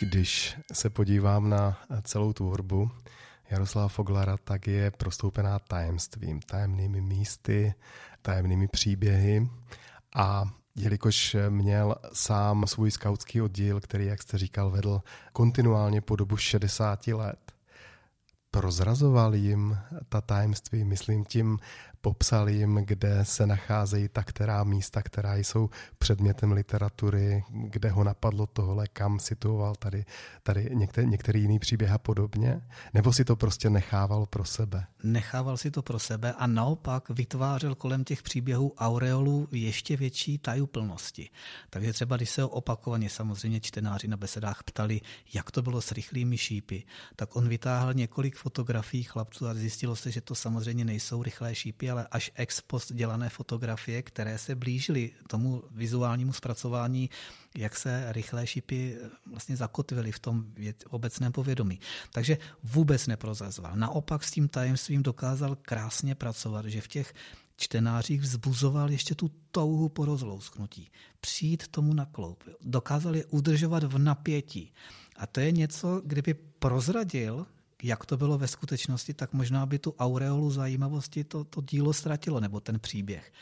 Když 0.00 0.56
se 0.72 0.90
podívám 0.90 1.50
na 1.50 1.78
celou 2.02 2.32
tvorbu 2.32 2.90
Jaroslava 3.50 3.88
Foglara, 3.88 4.36
tak 4.36 4.66
je 4.66 4.90
prostoupená 4.90 5.58
tajemstvím, 5.58 6.40
tajemnými 6.40 7.00
místy, 7.00 7.74
tajemnými 8.22 8.68
příběhy. 8.68 9.48
A 10.16 10.44
jelikož 10.76 11.36
měl 11.48 11.94
sám 12.12 12.66
svůj 12.66 12.90
skautský 12.90 13.42
oddíl, 13.42 13.80
který, 13.80 14.06
jak 14.06 14.22
jste 14.22 14.38
říkal, 14.38 14.70
vedl 14.70 15.02
kontinuálně 15.32 16.00
po 16.00 16.16
dobu 16.16 16.36
60 16.36 17.06
let, 17.06 17.52
prozrazoval 18.50 19.34
jim 19.34 19.78
ta 20.08 20.20
tajemství, 20.20 20.84
myslím 20.84 21.24
tím 21.24 21.58
popsal 22.06 22.48
jim, 22.48 22.74
kde 22.74 23.24
se 23.24 23.46
nacházejí 23.46 24.08
ta 24.08 24.22
která 24.22 24.64
místa, 24.64 25.02
která 25.02 25.36
jsou 25.36 25.70
předmětem 25.98 26.52
literatury, 26.52 27.44
kde 27.50 27.90
ho 27.90 28.04
napadlo 28.04 28.46
tohle, 28.46 28.86
kam 28.88 29.18
situoval 29.18 29.74
tady, 29.74 30.04
tady 30.42 30.70
některý, 30.72 31.06
některý 31.06 31.40
jiný 31.40 31.58
příběh 31.58 31.92
a 31.92 31.98
podobně? 31.98 32.60
Nebo 32.94 33.12
si 33.12 33.24
to 33.24 33.36
prostě 33.36 33.70
nechával 33.70 34.26
pro 34.26 34.44
sebe? 34.44 34.86
Nechával 35.02 35.56
si 35.56 35.70
to 35.70 35.82
pro 35.82 35.98
sebe 35.98 36.32
a 36.32 36.46
naopak 36.46 37.10
vytvářel 37.10 37.74
kolem 37.74 38.04
těch 38.04 38.22
příběhů 38.22 38.74
aureolu 38.78 39.48
ještě 39.50 39.96
větší 39.96 40.38
tajuplnosti. 40.38 41.30
Takže 41.70 41.92
třeba, 41.92 42.16
když 42.16 42.30
se 42.30 42.44
opakovaně 42.44 43.10
samozřejmě 43.10 43.60
čtenáři 43.60 44.08
na 44.08 44.16
besedách 44.16 44.62
ptali, 44.62 45.00
jak 45.34 45.50
to 45.50 45.62
bylo 45.62 45.80
s 45.80 45.92
rychlými 45.92 46.38
šípy, 46.38 46.82
tak 47.16 47.36
on 47.36 47.48
vytáhl 47.48 47.94
několik 47.94 48.36
fotografií 48.36 49.02
chlapců 49.02 49.48
a 49.48 49.54
zjistilo 49.54 49.96
se, 49.96 50.10
že 50.10 50.20
to 50.20 50.34
samozřejmě 50.34 50.84
nejsou 50.84 51.22
rychlé 51.22 51.54
šípy, 51.54 51.95
ale 51.96 52.06
až 52.10 52.30
ex 52.34 52.60
post 52.60 52.92
dělané 52.92 53.28
fotografie, 53.28 54.02
které 54.02 54.38
se 54.38 54.54
blížily 54.54 55.10
tomu 55.28 55.62
vizuálnímu 55.70 56.32
zpracování, 56.32 57.10
jak 57.56 57.76
se 57.76 58.12
rychlé 58.12 58.46
šipy 58.46 58.96
vlastně 59.26 59.56
zakotvily 59.56 60.12
v 60.12 60.18
tom 60.18 60.44
obecném 60.90 61.32
povědomí. 61.32 61.80
Takže 62.12 62.38
vůbec 62.62 63.06
neprozazoval. 63.06 63.76
Naopak 63.76 64.24
s 64.24 64.30
tím 64.30 64.48
tajemstvím 64.48 65.02
dokázal 65.02 65.56
krásně 65.56 66.14
pracovat, 66.14 66.66
že 66.66 66.80
v 66.80 66.88
těch 66.88 67.14
čtenářích 67.56 68.20
vzbuzoval 68.20 68.90
ještě 68.90 69.14
tu 69.14 69.30
touhu 69.50 69.88
po 69.88 70.04
rozlousknutí. 70.04 70.90
Přijít 71.20 71.68
tomu 71.68 71.94
na 71.94 72.04
kloup. 72.04 72.44
Dokázal 72.60 73.16
je 73.16 73.24
udržovat 73.24 73.82
v 73.82 73.98
napětí. 73.98 74.72
A 75.16 75.26
to 75.26 75.40
je 75.40 75.52
něco, 75.52 76.02
kdyby 76.04 76.34
prozradil 76.34 77.46
jak 77.82 78.06
to 78.06 78.16
bylo 78.16 78.38
ve 78.38 78.48
skutečnosti, 78.48 79.14
tak 79.14 79.32
možná 79.32 79.66
by 79.66 79.78
tu 79.78 79.94
aureolu 79.98 80.50
zajímavosti 80.50 81.24
to, 81.24 81.44
to 81.44 81.62
dílo 81.62 81.92
ztratilo, 81.92 82.40
nebo 82.40 82.60
ten 82.60 82.80
příběh. 82.80 83.32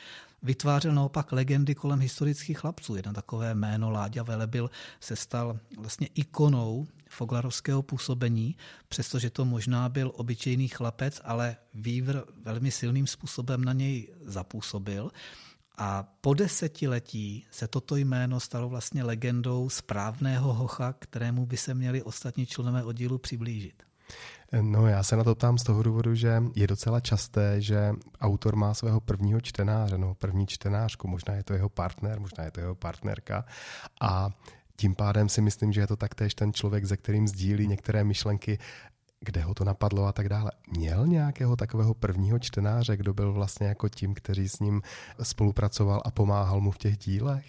Vytvářel 0.43 0.95
naopak 0.95 1.33
legendy 1.33 1.75
kolem 1.75 2.01
historických 2.01 2.59
chlapců. 2.59 2.97
Jedno 2.97 3.13
takové 3.13 3.55
jméno 3.55 3.91
Láďa 3.91 4.23
Velebil 4.23 4.71
se 5.01 5.17
stal 5.17 5.59
vlastně 5.79 6.09
ikonou 6.15 6.87
foglarovského 7.09 7.83
působení, 7.83 8.57
přestože 8.89 9.31
to 9.31 9.45
možná 9.45 9.89
byl 9.89 10.13
obyčejný 10.15 10.69
chlapec, 10.69 11.21
ale 11.25 11.57
Vývr 11.75 12.25
velmi 12.43 12.71
silným 12.71 13.07
způsobem 13.07 13.65
na 13.65 13.73
něj 13.73 14.09
zapůsobil. 14.21 15.11
A 15.79 16.03
po 16.21 16.35
desetiletí 16.35 17.47
se 17.51 17.69
toto 17.69 17.97
jméno 17.97 18.41
stalo 18.41 18.69
vlastně 18.69 19.05
legendou 19.05 19.69
správného 19.69 20.55
hocha, 20.55 20.93
kterému 20.93 21.47
by 21.47 21.57
se 21.57 21.75
měli 21.75 22.03
ostatní 22.03 22.47
členové 22.47 22.85
oddílu 22.85 23.19
přiblížit. 23.19 23.83
No 24.61 24.87
já 24.87 25.03
se 25.03 25.17
na 25.17 25.25
to 25.25 25.35
ptám 25.35 25.59
z 25.59 25.63
toho 25.63 25.83
důvodu, 25.83 26.15
že 26.15 26.43
je 26.55 26.67
docela 26.67 27.01
časté, 27.01 27.61
že 27.61 27.93
autor 28.21 28.57
má 28.57 28.75
svého 28.75 29.01
prvního 29.01 29.41
čtenáře, 29.41 29.99
no 29.99 30.15
první 30.15 30.47
čtenářku, 30.47 31.09
možná 31.09 31.35
je 31.35 31.43
to 31.43 31.53
jeho 31.53 31.69
partner, 31.69 32.21
možná 32.21 32.45
je 32.45 32.51
to 32.51 32.61
jeho 32.61 32.75
partnerka 32.75 33.45
a 34.01 34.31
tím 34.77 34.95
pádem 34.95 35.29
si 35.29 35.41
myslím, 35.41 35.73
že 35.73 35.81
je 35.81 35.87
to 35.87 35.97
taktéž 35.97 36.35
ten 36.35 36.53
člověk, 36.53 36.85
ze 36.85 36.97
kterým 36.97 37.29
sdílí 37.29 37.67
některé 37.67 38.05
myšlenky, 38.05 38.59
kde 39.21 39.43
ho 39.43 39.55
to 39.55 39.65
napadlo 39.65 40.07
a 40.07 40.13
tak 40.13 40.29
dále. 40.29 40.51
Měl 40.71 41.07
nějakého 41.07 41.57
takového 41.57 41.95
prvního 41.95 42.39
čtenáře, 42.39 42.97
kdo 42.97 43.15
byl 43.15 43.33
vlastně 43.33 43.67
jako 43.67 43.89
tím, 43.89 44.15
který 44.15 44.49
s 44.49 44.61
ním 44.61 44.83
spolupracoval 45.23 46.03
a 46.05 46.11
pomáhal 46.11 46.61
mu 46.61 46.71
v 46.71 46.79
těch 46.79 46.99
dílech? 46.99 47.47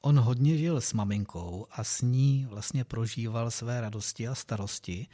On 0.00 0.18
hodně 0.18 0.58
žil 0.58 0.80
s 0.80 0.92
maminkou 0.92 1.66
a 1.70 1.84
s 1.84 2.02
ní 2.02 2.46
vlastně 2.50 2.84
prožíval 2.84 3.50
své 3.50 3.80
radosti 3.80 4.28
a 4.28 4.34
starosti. 4.34 5.06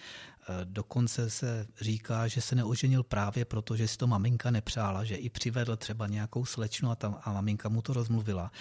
E, 0.51 0.65
dokonce 0.65 1.31
se 1.31 1.67
říká, 1.81 2.29
že 2.29 2.41
se 2.41 2.55
neoženil 2.55 3.03
právě 3.03 3.45
proto, 3.45 3.77
že 3.77 3.89
si 3.89 3.97
to 3.97 4.07
maminka 4.07 4.51
nepřála, 4.51 5.05
že 5.05 5.15
i 5.15 5.31
přivedl 5.31 5.77
třeba 5.77 6.07
nějakou 6.07 6.45
slečnu 6.45 6.91
a, 6.91 6.97
tam, 6.97 7.21
a 7.25 7.33
maminka 7.33 7.69
mu 7.69 7.83
to 7.83 7.93
rozmluvila. 7.93 8.53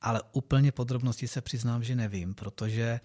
Ale 0.00 0.22
úplně 0.32 0.72
podrobnosti 0.72 1.28
se 1.28 1.40
přiznám, 1.40 1.82
že 1.82 1.96
nevím, 1.96 2.34
protože 2.34 2.82
e, 2.82 3.00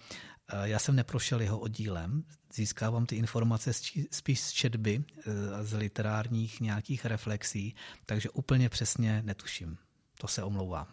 já 0.68 0.78
jsem 0.78 0.96
neprošel 0.96 1.40
jeho 1.40 1.58
oddílem, 1.58 2.24
získávám 2.54 3.06
ty 3.06 3.16
informace 3.16 3.72
spíš 4.10 4.40
z 4.40 4.50
četby, 4.50 5.04
e, 5.26 5.64
z 5.64 5.72
literárních 5.72 6.60
nějakých 6.60 7.04
reflexí, 7.04 7.74
takže 8.06 8.30
úplně 8.30 8.68
přesně 8.68 9.22
netuším. 9.24 9.78
To 10.18 10.28
se 10.28 10.42
omlouvám. 10.42 10.86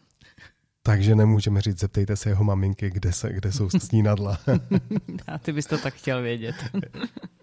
Takže 0.84 1.15
nemůžeme 1.15 1.62
říct, 1.62 1.79
zeptejte 1.79 2.15
se 2.15 2.29
jeho 2.29 2.44
maminky, 2.44 2.89
kde, 2.89 3.13
se, 3.13 3.34
kde 3.34 3.51
jsou 3.51 3.70
snídadla. 3.70 4.39
A 5.27 5.38
ty 5.38 5.53
bys 5.53 5.65
to 5.65 5.77
tak 5.77 5.94
chtěl 5.94 6.22
vědět. 6.22 6.56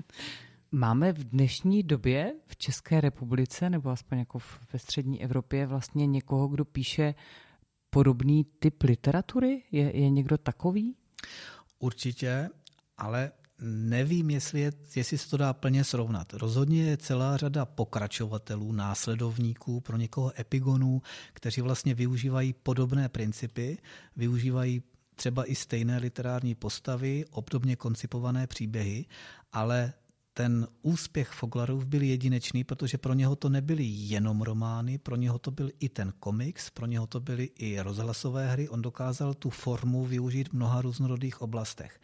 Máme 0.72 1.12
v 1.12 1.24
dnešní 1.24 1.82
době 1.82 2.32
v 2.46 2.56
České 2.56 3.00
republice, 3.00 3.70
nebo 3.70 3.90
aspoň 3.90 4.18
jako 4.18 4.38
ve 4.72 4.78
střední 4.78 5.22
Evropě, 5.22 5.66
vlastně 5.66 6.06
někoho, 6.06 6.48
kdo 6.48 6.64
píše 6.64 7.14
podobný 7.90 8.44
typ 8.58 8.82
literatury? 8.82 9.62
Je, 9.72 9.96
je 9.96 10.10
někdo 10.10 10.38
takový? 10.38 10.96
Určitě, 11.78 12.48
ale 12.98 13.32
Nevím, 13.60 14.30
jestli, 14.30 14.60
je, 14.60 14.72
jestli 14.96 15.18
se 15.18 15.30
to 15.30 15.36
dá 15.36 15.52
plně 15.52 15.84
srovnat. 15.84 16.34
Rozhodně 16.34 16.84
je 16.84 16.96
celá 16.96 17.36
řada 17.36 17.64
pokračovatelů, 17.64 18.72
následovníků, 18.72 19.80
pro 19.80 19.96
někoho 19.96 20.40
epigonů, 20.40 21.02
kteří 21.32 21.60
vlastně 21.60 21.94
využívají 21.94 22.52
podobné 22.52 23.08
principy, 23.08 23.78
využívají 24.16 24.82
třeba 25.14 25.50
i 25.50 25.54
stejné 25.54 25.98
literární 25.98 26.54
postavy, 26.54 27.24
obdobně 27.30 27.76
koncipované 27.76 28.46
příběhy, 28.46 29.04
ale 29.52 29.92
ten 30.36 30.68
úspěch 30.82 31.28
Foglarův 31.28 31.84
byl 31.84 32.02
jedinečný, 32.02 32.64
protože 32.64 32.98
pro 32.98 33.14
něho 33.14 33.36
to 33.36 33.48
nebyly 33.48 33.84
jenom 33.84 34.42
romány, 34.42 34.98
pro 34.98 35.16
něho 35.16 35.38
to 35.38 35.50
byl 35.50 35.70
i 35.80 35.88
ten 35.88 36.12
komiks, 36.20 36.70
pro 36.70 36.86
něho 36.86 37.06
to 37.06 37.20
byly 37.20 37.50
i 37.58 37.80
rozhlasové 37.80 38.48
hry. 38.48 38.68
On 38.68 38.82
dokázal 38.82 39.34
tu 39.34 39.50
formu 39.50 40.04
využít 40.04 40.48
v 40.48 40.52
mnoha 40.52 40.82
různorodých 40.82 41.42
oblastech. 41.42 42.00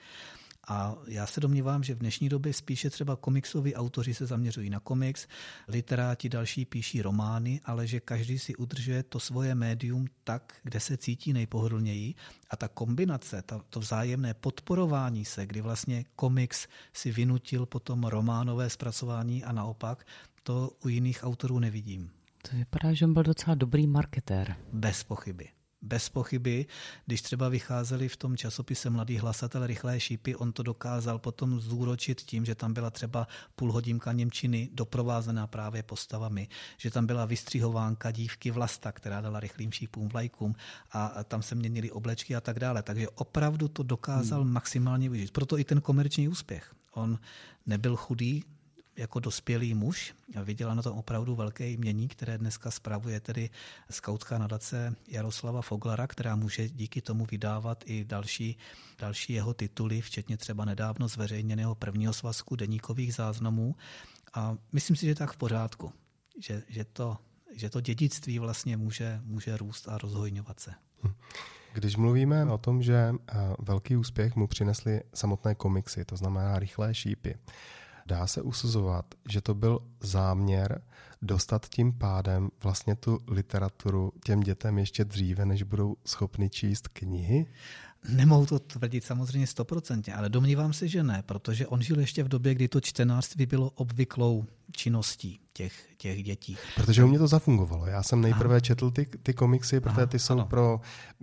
A 0.69 0.95
já 1.07 1.27
se 1.27 1.41
domnívám, 1.41 1.83
že 1.83 1.95
v 1.95 1.99
dnešní 1.99 2.29
době 2.29 2.53
spíše 2.53 2.91
třeba 2.91 3.17
komiksoví 3.17 3.75
autoři 3.75 4.15
se 4.15 4.27
zaměřují 4.27 4.71
na 4.71 4.81
komiks, 4.81 5.27
literáti 5.69 6.29
další 6.29 6.65
píší 6.65 7.03
romány, 7.03 7.61
ale 7.65 7.87
že 7.87 8.01
každý 8.01 8.39
si 8.39 8.57
udržuje 8.57 9.03
to 9.03 9.21
svoje 9.21 9.55
médium 9.55 10.07
tak, 10.25 10.55
kde 10.63 10.81
se 10.81 10.97
cítí 10.97 11.33
nejpohodlněji. 11.33 12.15
A 12.51 12.57
ta 12.57 12.69
kombinace, 12.69 13.43
ta, 13.43 13.61
to 13.71 13.81
vzájemné 13.81 14.35
podporování 14.35 15.25
se, 15.25 15.47
kdy 15.47 15.61
vlastně 15.61 16.05
komiks 16.17 16.67
si 16.93 17.13
vynutil 17.13 17.67
potom 17.67 18.05
románové 18.05 18.71
zpracování 18.71 19.45
a 19.45 19.53
naopak, 19.53 20.07
to 20.43 20.71
u 20.85 20.89
jiných 20.89 21.25
autorů 21.25 21.59
nevidím. 21.59 22.11
To 22.51 22.57
vypadá, 22.57 22.95
že 22.95 23.05
on 23.05 23.13
byl 23.13 23.23
docela 23.23 23.55
dobrý 23.55 23.87
marketér. 23.87 24.57
Bez 24.73 25.05
pochyby 25.05 25.49
bez 25.83 26.09
pochyby, 26.09 26.67
když 27.07 27.23
třeba 27.23 27.49
vycházeli 27.49 28.09
v 28.09 28.17
tom 28.17 28.37
časopise 28.37 28.91
Mladý 28.91 29.19
hlasatel 29.19 29.67
rychlé 29.67 30.01
šípy, 30.01 30.37
on 30.37 30.53
to 30.53 30.63
dokázal 30.63 31.19
potom 31.19 31.61
zúročit 31.61 32.21
tím, 32.21 32.45
že 32.45 32.55
tam 32.55 32.73
byla 32.73 32.91
třeba 32.91 33.29
půlhodinka 33.57 34.13
Němčiny 34.13 34.69
doprovázená 34.73 35.47
právě 35.47 35.83
postavami, 35.83 36.49
že 36.77 36.91
tam 36.91 37.07
byla 37.07 37.25
vystřihovánka 37.25 38.11
dívky 38.11 38.51
Vlasta, 38.51 38.93
která 38.93 39.21
dala 39.21 39.41
rychlým 39.41 39.73
šípům 39.73 40.09
vlajkům 40.09 40.55
a 40.93 41.25
tam 41.25 41.43
se 41.43 41.55
měnily 41.55 41.91
oblečky 41.91 42.37
a 42.37 42.41
tak 42.41 42.59
dále. 42.61 42.83
Takže 42.83 43.09
opravdu 43.09 43.69
to 43.69 43.83
dokázal 43.83 44.43
hmm. 44.43 44.53
maximálně 44.53 45.11
vyžít. 45.11 45.31
Proto 45.31 45.59
i 45.59 45.65
ten 45.65 45.81
komerční 45.81 46.29
úspěch. 46.29 46.75
On 46.93 47.19
nebyl 47.67 47.97
chudý, 47.97 48.45
jako 48.97 49.21
dospělý 49.21 49.75
muž 49.75 50.15
a 50.37 50.43
viděla 50.43 50.75
na 50.75 50.83
tom 50.83 50.99
opravdu 50.99 51.35
velké 51.35 51.69
jmění, 51.69 52.09
které 52.09 52.39
dneska 52.39 52.71
spravuje 52.71 53.21
tedy 53.21 53.51
skautská 53.91 54.39
nadace 54.39 54.95
Jaroslava 55.09 55.63
Foglara, 55.63 56.07
která 56.07 56.37
může 56.37 56.69
díky 56.69 57.01
tomu 57.01 57.27
vydávat 57.31 57.85
i 57.87 58.05
další, 58.05 58.59
další 58.99 59.33
jeho 59.33 59.55
tituly, 59.55 60.01
včetně 60.01 60.37
třeba 60.37 60.65
nedávno 60.65 61.09
zveřejněného 61.09 61.75
prvního 61.75 62.13
svazku 62.13 62.57
deníkových 62.57 63.15
záznamů. 63.15 63.77
A 64.35 64.57
myslím 64.73 64.97
si, 64.97 65.07
že 65.07 65.15
tak 65.15 65.33
v 65.33 65.37
pořádku, 65.37 65.93
že, 66.41 66.63
že, 66.69 66.85
to, 66.85 67.17
že 67.55 67.71
to 67.71 67.81
dědictví 67.81 68.39
vlastně 68.39 68.77
může, 68.77 69.21
může 69.25 69.57
růst 69.57 69.89
a 69.89 69.99
rozhojňovat 69.99 70.61
se. 70.61 70.73
Když 71.73 71.97
mluvíme 71.97 72.45
o 72.45 72.59
tom, 72.59 72.83
že 72.83 72.95
eh, 72.95 73.35
velký 73.59 73.97
úspěch 73.97 74.37
mu 74.37 74.47
přinesly 74.47 75.01
samotné 75.15 75.55
komiksy, 75.55 76.05
to 76.05 76.17
znamená 76.17 76.59
rychlé 76.59 76.95
šípy, 76.95 77.35
Dá 78.07 78.27
se 78.27 78.43
usuzovat, 78.43 79.15
že 79.29 79.41
to 79.41 79.55
byl 79.55 79.79
záměr 80.01 80.83
dostat 81.23 81.69
tím 81.69 81.93
pádem 81.93 82.51
vlastně 82.63 82.97
tu 82.97 83.19
literaturu 83.29 84.13
těm 84.25 84.41
dětem 84.41 84.79
ještě 84.79 85.05
dříve, 85.05 85.47
než 85.47 85.63
budou 85.63 85.97
schopni 86.07 86.51
číst 86.51 86.89
knihy? 86.89 87.47
Nemohu 88.09 88.47
to 88.47 88.59
tvrdit 88.59 89.05
samozřejmě 89.05 89.47
stoprocentně, 89.47 90.15
ale 90.15 90.29
domnívám 90.29 90.73
se, 90.73 90.89
že 90.89 91.03
ne, 91.03 91.23
protože 91.27 91.67
on 91.67 91.83
žil 91.83 92.01
ještě 92.01 92.23
v 92.23 92.29
době, 92.29 92.55
kdy 92.55 92.69
to 92.69 92.81
čtenářství 92.81 93.47
bylo 93.47 93.71
obvyklou 93.71 94.47
činností 94.73 95.42
těch, 95.53 95.73
těch 95.97 96.23
dětí. 96.23 96.57
Protože 96.75 97.05
u 97.05 97.07
mě 97.07 97.19
to 97.19 97.27
zafungovalo. 97.27 97.87
Já 97.87 98.03
jsem 98.03 98.21
nejprve 98.21 98.55
Aha. 98.55 98.61
četl 98.61 98.91
ty, 98.91 99.07
ty 99.23 99.35
komiksy, 99.35 99.81
protože 99.81 100.07
ty 100.07 100.19
jsou 100.19 100.33
ano. 100.33 100.47
pro... 100.47 100.81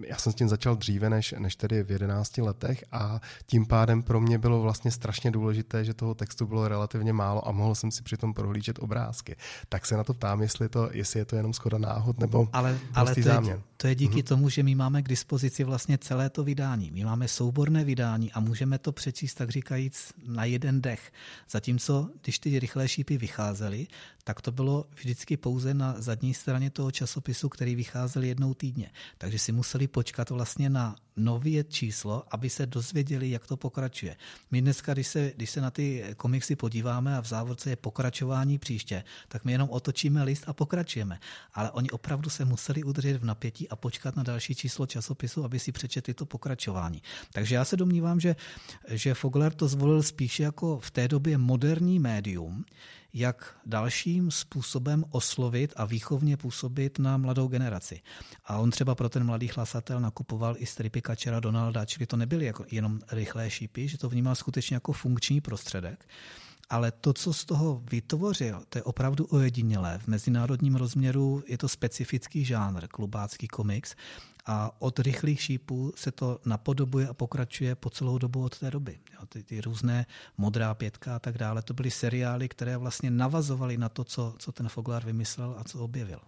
Já 0.07 0.17
jsem 0.17 0.31
s 0.31 0.35
tím 0.35 0.49
začal 0.49 0.75
dříve, 0.75 1.09
než, 1.09 1.35
než 1.37 1.55
tedy 1.55 1.83
v 1.83 1.91
11 1.91 2.37
letech 2.37 2.83
a 2.91 3.21
tím 3.45 3.65
pádem 3.65 4.03
pro 4.03 4.21
mě 4.21 4.37
bylo 4.37 4.61
vlastně 4.61 4.91
strašně 4.91 5.31
důležité, 5.31 5.85
že 5.85 5.93
toho 5.93 6.15
textu 6.15 6.47
bylo 6.47 6.67
relativně 6.67 7.13
málo 7.13 7.47
a 7.47 7.51
mohl 7.51 7.75
jsem 7.75 7.91
si 7.91 8.03
přitom 8.03 8.33
prohlížet 8.33 8.79
obrázky. 8.79 9.35
Tak 9.69 9.85
se 9.85 9.97
na 9.97 10.03
to 10.03 10.13
ptám, 10.13 10.41
jestli, 10.41 10.69
to, 10.69 10.89
jestli 10.93 11.19
je 11.19 11.25
to 11.25 11.35
jenom 11.35 11.53
schoda 11.53 11.77
náhod 11.77 12.19
nebo 12.19 12.49
ale, 12.53 12.79
ale 12.93 13.15
to, 13.15 13.29
je, 13.29 13.61
to 13.77 13.87
je 13.87 13.95
díky 13.95 14.15
mhm. 14.15 14.23
tomu, 14.23 14.49
že 14.49 14.63
my 14.63 14.75
máme 14.75 15.01
k 15.01 15.07
dispozici 15.07 15.63
vlastně 15.63 15.97
celé 15.97 16.29
to 16.29 16.43
vydání. 16.43 16.91
My 16.91 17.03
máme 17.03 17.27
souborné 17.27 17.83
vydání 17.83 18.31
a 18.31 18.39
můžeme 18.39 18.77
to 18.77 18.91
přečíst, 18.91 19.33
tak 19.33 19.49
říkajíc, 19.49 20.13
na 20.27 20.45
jeden 20.45 20.81
dech. 20.81 21.11
Zatímco, 21.49 22.09
když 22.21 22.39
ty 22.39 22.59
rychlé 22.59 22.87
šípy 22.87 23.17
vycházely, 23.17 23.87
tak 24.29 24.41
to 24.41 24.51
bylo 24.51 24.85
vždycky 24.95 25.37
pouze 25.37 25.73
na 25.73 25.95
zadní 25.97 26.33
straně 26.33 26.69
toho 26.69 26.91
časopisu, 26.91 27.49
který 27.49 27.75
vycházel 27.75 28.23
jednou 28.23 28.53
týdně. 28.53 28.91
Takže 29.17 29.39
si 29.39 29.51
museli 29.51 29.87
počkat 29.87 30.29
vlastně 30.29 30.69
na 30.69 30.95
nové 31.17 31.63
číslo, 31.63 32.23
aby 32.31 32.49
se 32.49 32.65
dozvěděli, 32.65 33.29
jak 33.29 33.47
to 33.47 33.57
pokračuje. 33.57 34.15
My 34.51 34.61
dneska, 34.61 34.93
když 34.93 35.07
se, 35.07 35.31
když 35.35 35.49
se 35.49 35.61
na 35.61 35.71
ty 35.71 36.05
komiksy 36.17 36.55
podíváme 36.55 37.17
a 37.17 37.21
v 37.21 37.25
závorce 37.27 37.69
je 37.69 37.75
pokračování 37.75 38.57
příště, 38.57 39.03
tak 39.27 39.45
my 39.45 39.51
jenom 39.51 39.69
otočíme 39.69 40.23
list 40.23 40.43
a 40.47 40.53
pokračujeme. 40.53 41.19
Ale 41.53 41.71
oni 41.71 41.89
opravdu 41.89 42.29
se 42.29 42.45
museli 42.45 42.83
udržet 42.83 43.17
v 43.17 43.25
napětí 43.25 43.69
a 43.69 43.75
počkat 43.75 44.15
na 44.15 44.23
další 44.23 44.55
číslo 44.55 44.85
časopisu, 44.85 45.43
aby 45.43 45.59
si 45.59 45.71
přečetli 45.71 46.13
to 46.13 46.25
pokračování. 46.25 47.01
Takže 47.33 47.55
já 47.55 47.65
se 47.65 47.77
domnívám, 47.77 48.19
že, 48.19 48.35
že 48.89 49.13
Fogler 49.13 49.53
to 49.53 49.67
zvolil 49.67 50.03
spíše 50.03 50.43
jako 50.43 50.79
v 50.79 50.91
té 50.91 51.07
době 51.07 51.37
moderní 51.37 51.99
médium, 51.99 52.65
jak 53.13 53.55
dalším 53.65 54.31
způsobem 54.31 55.05
oslovit 55.11 55.73
a 55.75 55.85
výchovně 55.85 56.37
působit 56.37 56.99
na 56.99 57.17
mladou 57.17 57.47
generaci. 57.47 58.01
A 58.45 58.57
on 58.57 58.71
třeba 58.71 58.95
pro 58.95 59.09
ten 59.09 59.23
mladý 59.23 59.47
hlasatel 59.47 59.99
nakupoval 59.99 60.55
i 60.57 60.65
stripy 60.65 61.01
Kačera 61.01 61.39
Donalda, 61.39 61.85
čili 61.85 62.05
to 62.05 62.17
nebyly 62.17 62.45
jako 62.45 62.65
jenom 62.71 62.99
rychlé 63.11 63.49
šípy, 63.49 63.87
že 63.87 63.97
to 63.97 64.09
vnímal 64.09 64.35
skutečně 64.35 64.75
jako 64.75 64.93
funkční 64.93 65.41
prostředek. 65.41 66.07
Ale 66.69 66.91
to, 66.91 67.13
co 67.13 67.33
z 67.33 67.45
toho 67.45 67.81
vytvořil, 67.91 68.63
to 68.69 68.77
je 68.77 68.83
opravdu 68.83 69.25
ojedinělé. 69.25 69.99
V 70.03 70.07
mezinárodním 70.07 70.75
rozměru 70.75 71.43
je 71.47 71.57
to 71.57 71.69
specifický 71.69 72.45
žánr, 72.45 72.87
klubácký 72.87 73.47
komiks. 73.47 73.95
A 74.45 74.81
od 74.81 74.99
rychlých 74.99 75.41
šípů 75.41 75.93
se 75.95 76.11
to 76.11 76.39
napodobuje 76.45 77.07
a 77.07 77.13
pokračuje 77.13 77.75
po 77.75 77.89
celou 77.89 78.17
dobu 78.17 78.43
od 78.43 78.59
té 78.59 78.71
doby. 78.71 78.99
Jo, 79.13 79.25
ty, 79.29 79.43
ty 79.43 79.61
různé 79.61 80.05
modrá 80.37 80.73
pětka 80.73 81.15
a 81.15 81.19
tak 81.19 81.37
dále, 81.37 81.61
to 81.61 81.73
byly 81.73 81.91
seriály, 81.91 82.49
které 82.49 82.77
vlastně 82.77 83.11
navazovaly 83.11 83.77
na 83.77 83.89
to, 83.89 84.03
co, 84.03 84.35
co 84.37 84.51
ten 84.51 84.69
Foglar 84.69 85.05
vymyslel 85.05 85.55
a 85.57 85.63
co 85.63 85.79
objevil. 85.79 86.19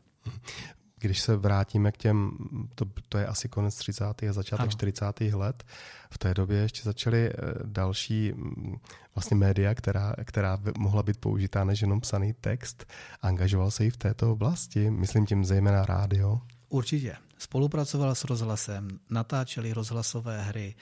Když 1.02 1.22
se 1.22 1.36
vrátíme 1.38 1.92
k 1.92 1.98
těm, 1.98 2.32
to, 2.76 2.86
to 3.10 3.18
je 3.18 3.28
asi 3.28 3.50
konec 3.50 3.76
30. 3.76 4.04
a 4.04 4.34
začátek 4.34 4.62
ano. 4.62 4.72
40. 4.72 5.22
let, 5.22 5.64
v 6.10 6.18
té 6.18 6.34
době 6.34 6.58
ještě 6.58 6.82
začaly 6.84 7.30
eh, 7.30 7.34
další 7.64 8.34
mm, 8.34 8.76
vlastně 9.16 9.38
média, 9.38 9.76
která, 9.76 10.16
která 10.24 10.60
mohla 10.78 11.04
být 11.04 11.18
použitá 11.18 11.64
než 11.64 11.82
jenom 11.82 12.02
psaný 12.02 12.34
text. 12.34 12.86
Angažoval 13.22 13.72
se 13.72 13.86
i 13.86 13.90
v 13.90 13.98
této 13.98 14.32
oblasti, 14.32 14.90
myslím 14.90 15.26
tím 15.26 15.46
zejména 15.46 15.86
rádio. 15.86 16.42
Určitě. 16.70 17.16
Spolupracoval 17.38 18.16
s 18.16 18.24
rozhlasem, 18.24 18.88
natáčeli 19.10 19.74
rozhlasové 19.74 20.42
hry, 20.42 20.76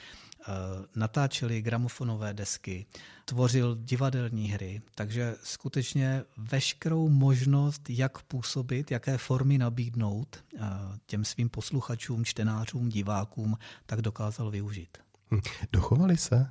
natáčeli 0.95 1.61
gramofonové 1.61 2.33
desky, 2.33 2.85
tvořil 3.25 3.75
divadelní 3.75 4.47
hry, 4.47 4.81
takže 4.95 5.35
skutečně 5.43 6.23
veškerou 6.37 7.09
možnost, 7.09 7.89
jak 7.89 8.21
působit, 8.21 8.91
jaké 8.91 9.17
formy 9.17 9.57
nabídnout 9.57 10.43
eh, 10.55 10.59
těm 11.05 11.25
svým 11.25 11.49
posluchačům, 11.49 12.25
čtenářům, 12.25 12.89
divákům, 12.89 13.57
tak 13.85 14.01
dokázal 14.01 14.51
využít. 14.51 14.97
Hm. 15.31 15.39
Dochovali 15.71 16.17
se? 16.17 16.49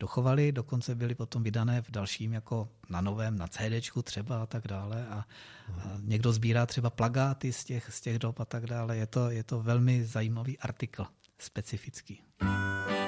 Dochovali, 0.00 0.52
dokonce 0.52 0.94
byly 0.94 1.14
potom 1.14 1.42
vydané 1.42 1.82
v 1.82 1.90
dalším 1.90 2.32
jako 2.32 2.68
na 2.90 3.00
novém, 3.00 3.38
na 3.38 3.46
CD 3.48 4.02
třeba 4.02 4.42
a 4.42 4.46
tak 4.46 4.68
dále 4.68 5.06
a, 5.06 5.14
a 5.14 5.24
někdo 6.00 6.32
sbírá 6.32 6.66
třeba 6.66 6.90
plagáty 6.90 7.52
z 7.52 7.64
těch, 7.64 7.90
z 7.92 8.00
těch 8.00 8.18
dob 8.18 8.40
a 8.40 8.44
tak 8.44 8.66
dále. 8.66 8.96
Je 8.96 9.06
to, 9.06 9.30
je 9.30 9.44
to 9.44 9.62
velmi 9.62 10.04
zajímavý 10.04 10.58
artikl, 10.58 11.06
specifický. 11.38 12.22
Z 12.40 13.01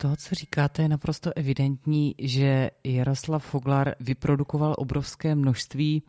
toho, 0.00 0.16
co 0.16 0.34
říkáte, 0.34 0.82
je 0.82 0.88
naprosto 0.88 1.30
evidentní, 1.36 2.14
že 2.18 2.70
Jaroslav 2.84 3.44
Foglar 3.44 3.94
vyprodukoval 4.00 4.74
obrovské 4.78 5.34
množství 5.34 6.02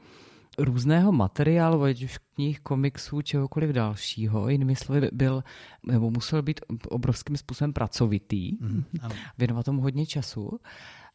různého 0.58 1.12
materiálu, 1.12 1.84
ať 1.84 2.04
už 2.04 2.17
knih, 2.17 2.60
komiksů, 2.60 3.21
čehokoliv 3.21 3.69
dalšího. 3.69 4.49
Jinými 4.49 4.75
slovy 4.75 5.10
byl, 5.12 5.43
nebo 5.84 6.12
musel 6.12 6.41
být 6.41 6.62
obrovským 6.89 7.38
způsobem 7.38 7.73
pracovitý, 7.73 8.58
mm, 8.60 8.84
věnovat 9.38 9.65
tomu 9.65 9.82
hodně 9.82 10.06
času. 10.06 10.60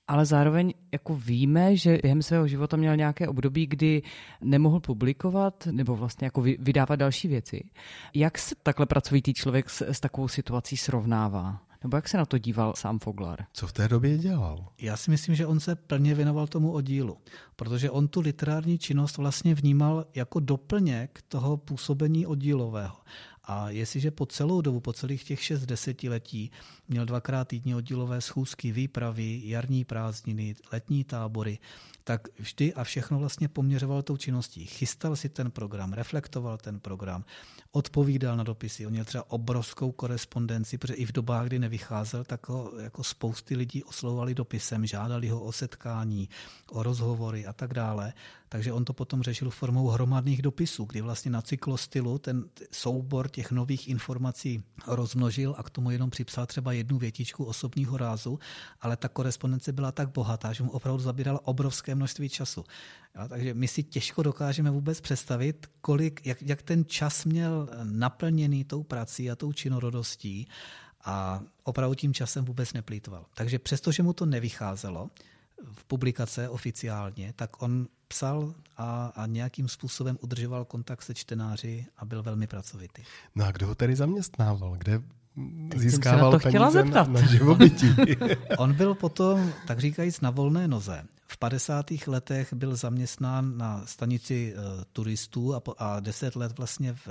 Ale 0.09 0.27
zároveň 0.27 0.75
jako 0.93 1.17
víme, 1.17 1.77
že 1.77 1.99
během 2.03 2.23
svého 2.23 2.49
života 2.49 2.77
měl 2.77 2.97
nějaké 2.97 3.29
období, 3.29 3.67
kdy 3.67 4.03
nemohl 4.41 4.81
publikovat 4.81 5.69
nebo 5.71 5.97
vlastně 5.97 6.27
jako 6.27 6.41
vydávat 6.41 6.97
další 6.97 7.29
věci. 7.29 7.65
Jak 8.15 8.39
se 8.39 8.55
takhle 8.63 8.87
pracovitý 8.87 9.35
člověk 9.35 9.71
s, 9.71 9.81
s 9.81 10.01
takovou 10.01 10.29
situací 10.29 10.77
srovnává? 10.77 11.66
Nebo 11.87 11.97
jak 11.97 12.09
se 12.09 12.17
na 12.17 12.27
to 12.27 12.39
díval 12.39 12.75
sám 12.77 12.99
Foglar? 12.99 13.47
Co 13.53 13.67
v 13.67 13.73
té 13.73 13.89
době 13.89 14.19
dělal? 14.19 14.69
Já 14.79 14.97
si 14.97 15.11
myslím, 15.11 15.35
že 15.35 15.47
on 15.47 15.61
se 15.61 15.77
plně 15.77 16.15
věnoval 16.15 16.47
tomu 16.47 16.73
oddílu, 16.73 17.19
protože 17.57 17.91
on 17.91 18.09
tu 18.09 18.21
literární 18.21 18.79
činnost 18.79 19.17
vlastně 19.17 19.55
vnímal 19.55 20.05
jako 20.15 20.41
doplněk 20.41 21.23
toho 21.29 21.57
působení 21.57 22.27
oddílového. 22.27 22.97
A 23.45 23.71
jestliže 23.71 24.11
po 24.11 24.27
celou 24.27 24.61
dobu, 24.61 24.81
po 24.81 24.93
celých 24.93 25.25
těch 25.25 25.43
šest 25.43 25.67
desetiletí 25.67 26.51
měl 26.89 27.07
dvakrát 27.07 27.49
týdně 27.49 27.77
oddílové 27.77 28.21
schůzky, 28.21 28.73
výpravy, 28.73 29.41
jarní 29.45 29.85
prázdniny, 29.85 30.57
letní 30.73 31.05
tábory, 31.05 31.59
tak 32.07 32.29
vždy 32.39 32.75
a 32.75 32.85
všechno 32.85 33.19
vlastně 33.19 33.49
poměřoval 33.49 34.03
tou 34.03 34.17
činností. 34.17 34.67
Chystal 34.67 35.17
si 35.17 35.29
ten 35.29 35.51
program, 35.51 35.93
reflektoval 35.93 36.59
ten 36.59 36.81
program, 36.81 37.25
odpovídal 37.73 38.37
na 38.37 38.45
dopisy. 38.45 38.87
On 38.87 38.93
měl 38.93 39.05
třeba 39.05 39.31
obrovskou 39.31 39.93
korespondenci, 39.93 40.79
protože 40.79 40.95
i 40.95 41.07
v 41.07 41.13
dobách, 41.13 41.47
kdy 41.47 41.59
nevycházel, 41.59 42.25
tak 42.25 42.49
ho 42.49 42.73
jako 42.79 43.05
spousty 43.05 43.57
lidí 43.57 43.85
oslovovali 43.85 44.35
dopisem, 44.35 44.87
žádali 44.87 45.29
ho 45.29 45.41
o 45.41 45.53
setkání, 45.53 46.29
o 46.71 46.83
rozhovory 46.83 47.47
a 47.47 47.53
tak 47.53 47.75
dále. 47.75 48.13
Takže 48.49 48.73
on 48.73 48.85
to 48.85 48.93
potom 48.93 49.23
řešil 49.23 49.51
formou 49.51 49.89
hromadných 49.89 50.43
dopisů, 50.43 50.85
kdy 50.85 51.01
vlastně 51.01 51.31
na 51.31 51.43
cyklostylu 51.43 52.19
ten 52.19 52.45
soubor 52.71 53.29
těch 53.29 53.51
nových 53.51 53.89
informací 53.89 54.63
rozmnožil 54.87 55.55
a 55.59 55.63
k 55.63 55.71
tomu 55.71 55.91
jenom 55.91 56.11
připsal 56.11 56.47
třeba 56.47 56.73
jednu 56.73 56.99
větičku 56.99 57.45
osobního 57.45 57.97
rázu, 57.97 58.39
ale 58.81 58.97
ta 58.97 59.09
korespondence 59.09 59.73
byla 59.73 59.93
tak 59.93 60.09
bohatá, 60.13 60.53
že 60.53 60.63
mu 60.63 60.71
opravdu 60.71 61.03
zabírala 61.03 61.47
obrovské 61.47 61.96
množství 61.97 62.29
času. 62.29 62.65
Jo, 63.17 63.29
takže 63.29 63.55
my 63.55 63.69
si 63.69 63.83
těžko 63.83 64.23
dokážeme 64.23 64.71
vůbec 64.71 65.01
představit, 65.01 65.67
kolik, 65.81 66.27
jak, 66.27 66.43
jak 66.43 66.63
ten 66.63 66.85
čas 66.85 67.25
měl 67.25 67.69
naplněný 67.83 68.65
tou 68.65 68.83
prací 68.83 69.31
a 69.31 69.37
tou 69.37 69.53
činorodostí 69.53 70.49
a 71.05 71.41
opravdu 71.63 71.95
tím 71.95 72.15
časem 72.15 72.45
vůbec 72.45 72.73
neplýtval. 72.73 73.27
Takže 73.35 73.59
přestože 73.59 74.03
mu 74.03 74.13
to 74.13 74.27
nevycházelo 74.27 75.11
v 75.73 75.85
publikace 75.85 76.49
oficiálně, 76.49 77.33
tak 77.37 77.63
on 77.63 77.87
psal 78.09 78.55
a, 78.77 79.07
a 79.07 79.27
nějakým 79.27 79.69
způsobem 79.69 80.19
udržoval 80.21 80.65
kontakt 80.65 81.03
se 81.03 81.15
čtenáři 81.15 81.87
a 81.97 82.05
byl 82.05 82.23
velmi 82.23 82.47
pracovitý. 82.47 83.03
No 83.35 83.45
a 83.45 83.51
kdo 83.51 83.67
ho 83.67 83.75
tedy 83.75 83.97
zaměstnával? 83.97 84.77
Kde 84.79 85.03
získával 85.77 86.33
na 86.33 86.39
to 86.39 86.49
chtěla 86.49 86.71
zeptat. 86.71 87.09
na, 87.09 87.21
na 87.21 87.27
živobytí? 87.31 87.97
On 88.59 88.75
byl 88.75 88.95
potom, 88.95 89.53
tak 89.67 89.81
říkajíc, 89.81 90.21
na 90.21 90.31
volné 90.31 90.69
noze. 90.69 91.03
V 91.27 91.37
50. 91.37 91.87
letech 92.07 92.53
byl 92.53 92.77
zaměstnán 92.77 93.59
na 93.59 93.87
stanici 93.87 94.55
uh, 94.55 94.85
turistů 94.93 95.55
a, 95.55 95.61
po, 95.61 95.75
a 95.79 96.01
deset 96.01 96.37
let 96.37 96.59
vlastně 96.59 96.93
v, 96.93 97.09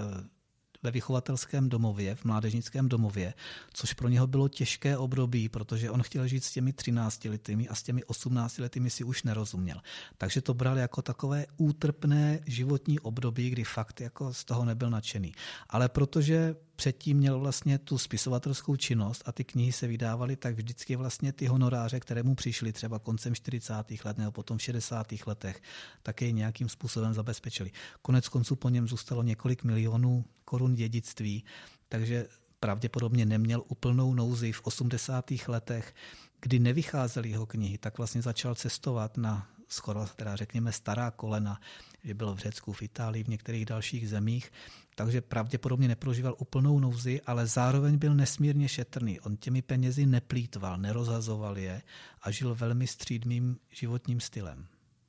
ve 0.84 0.92
vychovatelském 0.92 1.70
domově, 1.70 2.16
v 2.16 2.26
mládežnickém 2.26 2.90
domově, 2.90 3.34
což 3.74 3.94
pro 3.94 4.10
něho 4.10 4.28
bylo 4.28 4.48
těžké 4.48 4.98
období, 4.98 5.50
protože 5.50 5.92
on 5.92 6.04
chtěl 6.04 6.28
žít 6.28 6.44
s 6.44 6.52
těmi 6.52 6.74
13 6.74 7.26
letými 7.26 7.68
a 7.68 7.76
s 7.76 7.84
těmi 7.84 8.04
18 8.04 8.58
letými 8.58 8.90
si 8.90 9.04
už 9.04 9.24
nerozuměl. 9.24 9.82
Takže 10.18 10.42
to 10.42 10.54
bral 10.54 10.78
jako 10.78 11.02
takové 11.02 11.46
útrpné 11.58 12.40
životní 12.46 13.00
období, 13.00 13.50
kdy 13.50 13.64
fakt 13.64 14.02
jako 14.02 14.34
z 14.34 14.46
toho 14.46 14.66
nebyl 14.66 14.90
nadšený. 14.90 15.34
Ale 15.70 15.90
protože 15.90 16.56
předtím 16.76 17.18
měl 17.18 17.40
vlastně 17.40 17.78
tu 17.78 17.98
spisovatelskou 17.98 18.76
činnost 18.76 19.24
a 19.26 19.32
ty 19.32 19.44
knihy 19.44 19.72
se 19.72 19.88
vydávaly, 19.88 20.36
tak 20.36 20.56
vždycky 20.56 20.96
vlastně 20.96 21.34
ty 21.34 21.46
honoráře, 21.46 22.00
které 22.00 22.24
mu 22.24 22.36
přišly 22.36 22.74
třeba 22.74 23.00
koncem 23.00 23.36
40. 23.36 23.74
let 24.06 24.18
nebo 24.18 24.32
potom 24.32 24.58
v 24.58 24.62
60. 24.62 25.08
letech, 25.26 25.62
také 26.04 26.32
nějakým 26.32 26.70
způsobem 26.70 27.14
zabezpečili. 27.14 27.72
Konec 28.02 28.28
konců 28.28 28.56
po 28.56 28.70
něm 28.70 28.88
zůstalo 28.88 29.24
několik 29.24 29.64
milionů 29.64 30.26
korun 30.46 30.76
dědictví, 30.76 31.44
takže 31.90 32.28
pravděpodobně 32.60 33.26
neměl 33.26 33.64
úplnou 33.68 34.14
nouzi 34.14 34.52
v 34.52 34.62
80. 34.64 35.32
letech, 35.48 35.96
kdy 36.42 36.60
nevycházely 36.60 37.30
jeho 37.30 37.46
knihy, 37.46 37.78
tak 37.78 37.98
vlastně 37.98 38.22
začal 38.22 38.56
cestovat 38.56 39.18
na 39.18 39.48
skoro, 39.68 40.08
teda 40.16 40.36
řekněme, 40.36 40.72
stará 40.72 41.12
kolena, 41.12 41.60
že 42.04 42.14
byl 42.14 42.36
v 42.36 42.40
Řecku, 42.40 42.74
v 42.74 42.82
Itálii, 42.82 43.24
v 43.24 43.28
některých 43.28 43.66
dalších 43.66 44.10
zemích, 44.10 44.52
takže 44.96 45.22
pravděpodobně 45.22 45.88
neprožíval 45.88 46.36
úplnou 46.38 46.80
nouzi, 46.80 47.22
ale 47.22 47.48
zároveň 47.48 47.98
byl 47.98 48.16
nesmírně 48.16 48.68
šetrný. 48.68 49.20
On 49.20 49.38
těmi 49.38 49.62
penězi 49.62 50.06
neplýtval, 50.06 50.78
nerozhazoval 50.78 51.58
je 51.58 51.82
a 52.22 52.32
žil 52.32 52.56
velmi 52.56 52.88
střídmým 52.88 53.58
životním 53.70 54.20
stylem. 54.20 54.68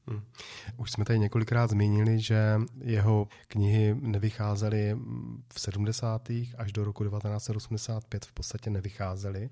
Hmm. 0.09 0.23
Už 0.77 0.91
jsme 0.91 1.05
tady 1.05 1.19
několikrát 1.19 1.71
zmínili, 1.71 2.21
že 2.21 2.61
jeho 2.81 3.29
knihy 3.49 3.97
nevycházely 4.01 4.97
v 5.55 5.61
70. 5.61 6.29
až 6.59 6.73
do 6.73 6.85
roku 6.85 7.05
1985 7.05 8.25
v 8.25 8.33
podstatě 8.33 8.71
nevycházely, 8.71 9.51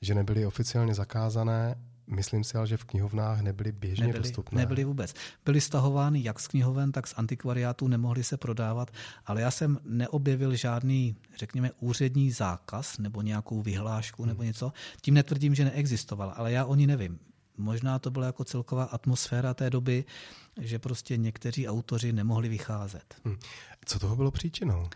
že 0.00 0.14
nebyly 0.14 0.46
oficiálně 0.46 0.94
zakázané 0.94 1.74
Myslím 2.06 2.44
si 2.44 2.58
ale, 2.58 2.66
že 2.66 2.76
v 2.76 2.84
knihovnách 2.84 3.40
nebyly 3.40 3.72
běžně 3.72 4.06
nebyly, 4.06 4.22
dostupné. 4.22 4.60
Nebyly 4.60 4.84
vůbec. 4.84 5.14
Byly 5.44 5.60
stahovány 5.60 6.22
jak 6.22 6.40
z 6.40 6.48
knihoven, 6.48 6.92
tak 6.92 7.06
z 7.06 7.14
antikvariátů, 7.16 7.88
nemohly 7.88 8.24
se 8.24 8.36
prodávat, 8.36 8.90
ale 9.26 9.40
já 9.40 9.50
jsem 9.50 9.78
neobjevil 9.84 10.56
žádný, 10.56 11.16
řekněme, 11.36 11.70
úřední 11.80 12.30
zákaz 12.30 12.98
nebo 12.98 13.22
nějakou 13.22 13.62
vyhlášku 13.62 14.22
hmm. 14.22 14.28
nebo 14.28 14.42
něco. 14.42 14.72
Tím 15.00 15.14
netvrdím, 15.14 15.54
že 15.54 15.64
neexistoval, 15.64 16.32
ale 16.36 16.52
já 16.52 16.64
o 16.64 16.74
ní 16.74 16.86
nevím. 16.86 17.18
Možná 17.56 17.98
to 17.98 18.10
byla 18.10 18.26
jako 18.26 18.44
celková 18.44 18.84
atmosféra 18.84 19.54
té 19.54 19.70
doby, 19.70 20.04
že 20.60 20.78
prostě 20.78 21.16
někteří 21.16 21.68
autoři 21.68 22.12
nemohli 22.12 22.48
vycházet. 22.48 23.14
Hmm. 23.24 23.36
Co 23.84 23.98
toho 23.98 24.16
bylo 24.16 24.30
příčinou? 24.30 24.88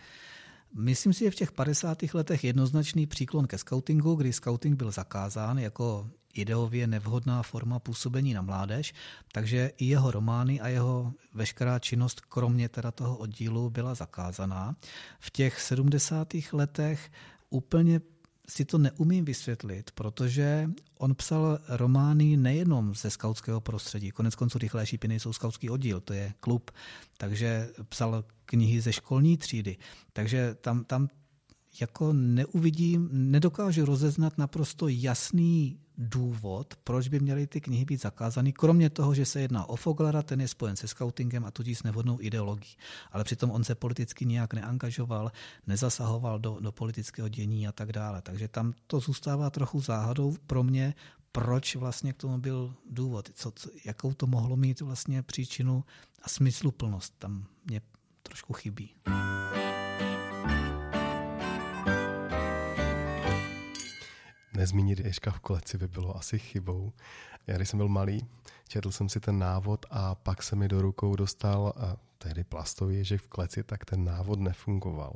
Myslím 0.78 1.12
si, 1.12 1.24
že 1.24 1.30
v 1.30 1.34
těch 1.34 1.52
50. 1.52 1.98
letech 2.14 2.44
jednoznačný 2.44 3.06
příklon 3.06 3.46
ke 3.46 3.58
scoutingu, 3.58 4.14
kdy 4.14 4.32
scouting 4.32 4.76
byl 4.76 4.90
zakázán 4.90 5.58
jako 5.58 6.10
ideově 6.34 6.86
nevhodná 6.86 7.42
forma 7.42 7.78
působení 7.78 8.34
na 8.34 8.42
mládež, 8.42 8.94
takže 9.32 9.70
i 9.76 9.84
jeho 9.84 10.10
romány 10.10 10.60
a 10.60 10.68
jeho 10.68 11.12
veškerá 11.34 11.78
činnost, 11.78 12.20
kromě 12.20 12.68
teda 12.68 12.90
toho 12.90 13.16
oddílu, 13.16 13.70
byla 13.70 13.94
zakázaná. 13.94 14.76
V 15.18 15.30
těch 15.30 15.60
70. 15.60 16.28
letech 16.52 17.10
úplně 17.50 18.00
si 18.48 18.64
to 18.64 18.78
neumím 18.78 19.24
vysvětlit, 19.24 19.90
protože 19.90 20.70
on 20.98 21.14
psal 21.14 21.58
romány 21.68 22.36
nejenom 22.36 22.94
ze 22.94 23.10
skautského 23.10 23.60
prostředí. 23.60 24.10
Konec 24.10 24.34
konců 24.34 24.58
Rychlé 24.58 24.86
šípiny 24.86 25.20
jsou 25.20 25.32
skautský 25.32 25.70
oddíl, 25.70 26.00
to 26.00 26.12
je 26.12 26.32
klub, 26.40 26.70
takže 27.16 27.68
psal 27.88 28.24
knihy 28.44 28.80
ze 28.80 28.92
školní 28.92 29.36
třídy. 29.36 29.76
Takže 30.12 30.54
tam, 30.60 30.84
tam 30.84 31.08
jako 31.80 32.12
neuvidím, 32.12 33.08
nedokážu 33.12 33.84
rozeznat 33.84 34.38
naprosto 34.38 34.88
jasný 34.88 35.78
důvod, 35.98 36.74
proč 36.84 37.08
by 37.08 37.20
měly 37.20 37.46
ty 37.46 37.60
knihy 37.60 37.84
být 37.84 38.02
zakázány, 38.02 38.52
kromě 38.52 38.90
toho, 38.90 39.14
že 39.14 39.26
se 39.26 39.40
jedná 39.40 39.68
o 39.68 39.76
Foglara, 39.76 40.22
ten 40.22 40.40
je 40.40 40.48
spojen 40.48 40.76
se 40.76 40.88
scoutingem 40.88 41.44
a 41.44 41.50
tudíž 41.50 41.78
s 41.78 41.82
nevhodnou 41.82 42.18
ideologií. 42.20 42.76
Ale 43.12 43.24
přitom 43.24 43.50
on 43.50 43.64
se 43.64 43.74
politicky 43.74 44.24
nijak 44.24 44.54
neangažoval, 44.54 45.32
nezasahoval 45.66 46.38
do, 46.38 46.58
do 46.60 46.72
politického 46.72 47.28
dění 47.28 47.68
a 47.68 47.72
tak 47.72 47.92
dále. 47.92 48.22
Takže 48.22 48.48
tam 48.48 48.72
to 48.86 49.00
zůstává 49.00 49.50
trochu 49.50 49.80
záhadou 49.80 50.36
pro 50.46 50.62
mě, 50.62 50.94
proč 51.32 51.76
vlastně 51.76 52.12
k 52.12 52.16
tomu 52.16 52.38
byl 52.38 52.74
důvod, 52.90 53.30
co, 53.34 53.50
co, 53.50 53.70
jakou 53.84 54.12
to 54.12 54.26
mohlo 54.26 54.56
mít 54.56 54.80
vlastně 54.80 55.22
příčinu 55.22 55.84
a 56.22 56.28
smysluplnost. 56.28 57.14
Tam 57.18 57.46
mě 57.64 57.80
trošku 58.22 58.52
chybí. 58.52 58.94
Nezmínit 64.56 64.98
Ježka 64.98 65.30
v 65.30 65.40
koleci 65.40 65.78
by 65.78 65.88
bylo 65.88 66.16
asi 66.16 66.38
chybou. 66.38 66.92
Já 67.46 67.56
když 67.56 67.68
jsem 67.68 67.78
byl 67.78 67.88
malý, 67.88 68.26
četl 68.68 68.90
jsem 68.90 69.08
si 69.08 69.20
ten 69.20 69.38
návod 69.38 69.86
a 69.90 70.14
pak 70.14 70.42
se 70.42 70.56
mi 70.56 70.68
do 70.68 70.82
rukou 70.82 71.16
dostal 71.16 71.72
a 71.76 71.96
tehdy 72.18 72.44
plastový 72.44 72.96
ježek 72.96 73.22
v 73.22 73.28
kleci, 73.28 73.62
tak 73.62 73.84
ten 73.84 74.04
návod 74.04 74.40
nefungoval. 74.40 75.12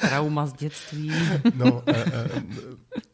Trauma 0.00 0.46
z 0.46 0.52
dětství. 0.52 1.12
No, 1.54 1.82
e, 1.86 1.92
e, 1.92 2.42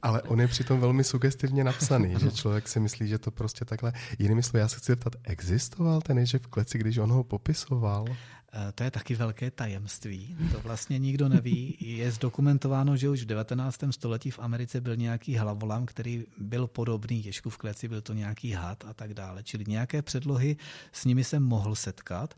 ale 0.04 0.22
on 0.22 0.40
je 0.40 0.48
přitom 0.48 0.80
velmi 0.80 1.04
sugestivně 1.04 1.64
napsaný, 1.64 2.14
že 2.20 2.30
člověk 2.30 2.68
si 2.68 2.80
myslí, 2.80 3.08
že 3.08 3.18
to 3.18 3.30
prostě 3.30 3.64
takhle... 3.64 3.92
Jinými 4.18 4.42
slovy, 4.42 4.60
já 4.60 4.68
se 4.68 4.76
chci 4.76 4.92
zeptat, 4.92 5.12
existoval 5.22 6.00
ten 6.00 6.18
ježek 6.18 6.42
v 6.42 6.46
kleci, 6.46 6.78
když 6.78 6.98
on 6.98 7.12
ho 7.12 7.24
popisoval? 7.24 8.04
Eh, 8.08 8.72
to 8.72 8.84
je 8.84 8.90
taky 8.90 9.14
velké 9.14 9.50
tajemství. 9.50 10.36
To 10.52 10.60
vlastně 10.60 10.98
nikdo 10.98 11.28
neví. 11.28 11.76
Je 11.80 12.10
zdokumentováno, 12.10 12.96
že 12.96 13.08
už 13.08 13.22
v 13.22 13.26
19. 13.26 13.92
století 13.92 14.30
v 14.30 14.38
Americe 14.38 14.80
byl 14.80 14.96
nějaký 14.96 15.36
hlavolam, 15.36 15.86
který 15.86 16.24
byl 16.38 16.66
podobný 16.66 17.24
ježku 17.24 17.50
v 17.50 17.56
kleci, 17.56 17.88
byl 17.88 18.00
to 18.00 18.12
nějaký 18.12 18.52
had 18.52 18.84
a 18.84 18.94
tak 18.94 19.14
dále. 19.14 19.42
Čili 19.42 19.64
nějaké 19.68 20.02
předlohy 20.02 20.56
s 20.92 21.04
nimi 21.04 21.24
jsem 21.24 21.42
mohl 21.42 21.74
setkat, 21.74 22.34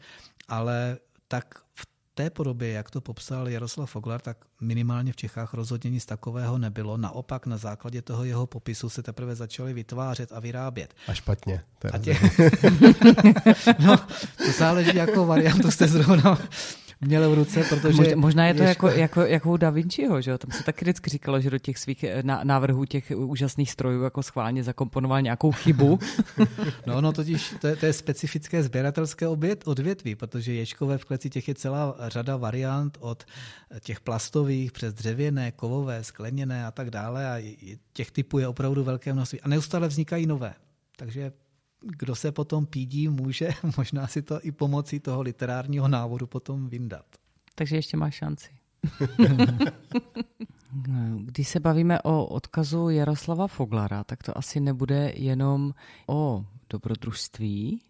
ale 0.48 0.98
tak 1.28 1.54
v 1.74 1.95
té 2.16 2.30
podobě, 2.30 2.72
jak 2.72 2.90
to 2.90 3.00
popsal 3.00 3.48
Jaroslav 3.48 3.90
Foglar, 3.90 4.20
tak 4.20 4.36
minimálně 4.60 5.12
v 5.12 5.16
Čechách 5.16 5.54
rozhodně 5.54 5.90
nic 5.90 6.06
takového 6.06 6.58
nebylo. 6.58 6.96
Naopak 6.96 7.46
na 7.46 7.56
základě 7.56 8.02
toho 8.02 8.24
jeho 8.24 8.46
popisu 8.46 8.88
se 8.88 9.02
teprve 9.02 9.36
začaly 9.36 9.72
vytvářet 9.72 10.32
a 10.32 10.40
vyrábět. 10.40 10.94
A 11.08 11.14
špatně. 11.14 11.64
A 11.92 11.98
tě... 11.98 12.18
no, 13.78 13.96
to 14.36 14.52
záleží, 14.58 14.96
jakou 14.96 15.26
variantu 15.26 15.70
jste 15.70 15.88
zrovna 15.88 16.38
měl 17.00 17.30
v 17.30 17.34
ruce, 17.34 17.64
protože... 17.68 17.96
Možná, 17.96 18.16
možná 18.16 18.46
je 18.46 18.54
to 18.54 18.62
jako, 18.62 18.88
jako, 18.88 19.20
jako 19.20 19.52
u 19.52 19.56
Da 19.56 19.70
Vinciho, 19.70 20.20
že 20.20 20.30
jo? 20.30 20.38
Tam 20.38 20.50
se 20.50 20.64
taky 20.64 20.84
vždycky 20.84 21.10
říkalo, 21.10 21.40
že 21.40 21.50
do 21.50 21.58
těch 21.58 21.78
svých 21.78 22.04
eh, 22.04 22.22
návrhů 22.22 22.84
těch 22.84 23.12
úžasných 23.16 23.70
strojů 23.70 24.02
jako 24.02 24.22
schválně 24.22 24.64
zakomponoval 24.64 25.22
nějakou 25.22 25.52
chybu. 25.52 25.98
no, 26.86 27.00
no 27.00 27.12
totiž 27.12 27.54
to 27.60 27.66
je, 27.66 27.76
to 27.76 27.86
je 27.86 27.92
specifické 27.92 28.62
sběratelské 28.62 29.28
odvětví, 29.64 30.14
protože 30.14 30.52
ječkové 30.52 30.98
v 30.98 31.04
kleci 31.04 31.30
těch 31.30 31.48
je 31.48 31.54
celá 31.54 31.96
řada 32.08 32.36
variant 32.36 32.98
od 33.00 33.24
těch 33.80 34.00
plastových 34.00 34.72
přes 34.72 34.94
dřevěné, 34.94 35.52
kovové, 35.52 36.04
skleněné 36.04 36.66
a 36.66 36.70
tak 36.70 36.90
dále 36.90 37.30
a 37.30 37.56
těch 37.92 38.10
typů 38.10 38.38
je 38.38 38.48
opravdu 38.48 38.84
velké 38.84 39.12
množství 39.12 39.40
a 39.40 39.48
neustále 39.48 39.88
vznikají 39.88 40.26
nové. 40.26 40.54
Takže 40.96 41.32
kdo 41.80 42.14
se 42.14 42.32
potom 42.32 42.66
pídí, 42.66 43.08
může 43.08 43.48
možná 43.76 44.06
si 44.06 44.22
to 44.22 44.40
i 44.42 44.52
pomocí 44.52 45.00
toho 45.00 45.22
literárního 45.22 45.88
návodu 45.88 46.26
potom 46.26 46.68
vyndat. 46.68 47.06
Takže 47.54 47.76
ještě 47.76 47.96
máš 47.96 48.14
šanci. 48.14 48.50
Když 51.16 51.48
se 51.48 51.60
bavíme 51.60 52.02
o 52.02 52.26
odkazu 52.26 52.88
Jaroslava 52.88 53.46
Foglara, 53.46 54.04
tak 54.04 54.22
to 54.22 54.38
asi 54.38 54.60
nebude 54.60 55.12
jenom 55.16 55.74
o 56.06 56.46
dobrodružství, 56.70 57.82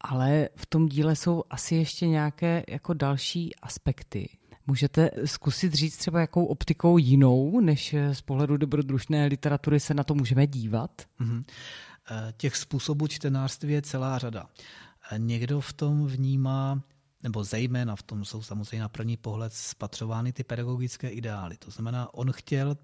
ale 0.00 0.48
v 0.56 0.66
tom 0.66 0.86
díle 0.88 1.16
jsou 1.16 1.42
asi 1.50 1.74
ještě 1.74 2.06
nějaké 2.06 2.64
jako 2.68 2.94
další 2.94 3.56
aspekty. 3.56 4.28
Můžete 4.66 5.10
zkusit 5.24 5.74
říct 5.74 5.96
třeba, 5.96 6.20
jakou 6.20 6.44
optikou 6.44 6.98
jinou, 6.98 7.60
než 7.60 7.94
z 8.12 8.20
pohledu 8.20 8.56
dobrodružné 8.56 9.26
literatury 9.26 9.80
se 9.80 9.94
na 9.94 10.04
to 10.04 10.14
můžeme 10.14 10.46
dívat? 10.46 11.02
Mm-hmm. 11.20 11.44
Těch 12.36 12.56
způsobů 12.56 13.06
čtenářství 13.06 13.72
je 13.72 13.82
celá 13.82 14.18
řada. 14.18 14.46
Eh, 15.10 15.18
někdo 15.18 15.60
v 15.60 15.72
tom 15.72 16.06
vnímá 16.06 16.82
nebo 17.22 17.44
zejména 17.44 17.96
v 17.96 18.02
tom 18.02 18.24
jsou 18.24 18.42
samozřejmě 18.42 18.80
na 18.80 18.88
první 18.88 19.16
pohled 19.16 19.52
spatřovány 19.52 20.32
ty 20.32 20.44
pedagogické 20.44 21.08
ideály. 21.08 21.56
To 21.56 21.70
znamená, 21.70 22.14
on 22.14 22.32
chtěl 22.32 22.76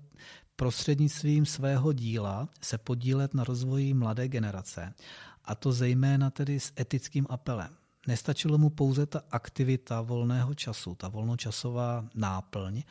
prostřednictvím 0.57 1.47
svého 1.47 1.93
díla 1.93 2.49
se 2.61 2.79
podílet 2.79 3.35
na 3.35 3.45
rozvoji 3.45 3.95
mladé 3.95 4.29
generace 4.29 4.95
a 5.45 5.55
to 5.55 5.73
zejména 5.73 6.31
tedy 6.31 6.61
s 6.61 6.73
etickým 6.81 7.27
apelem. 7.31 7.77
Nestačilo 8.07 8.59
mu 8.59 8.71
pouze 8.71 9.07
ta 9.07 9.21
aktivita 9.31 10.01
volného 10.01 10.55
času, 10.55 10.95
ta 10.95 11.09
volnočasová 11.09 12.05
náplň, 12.15 12.83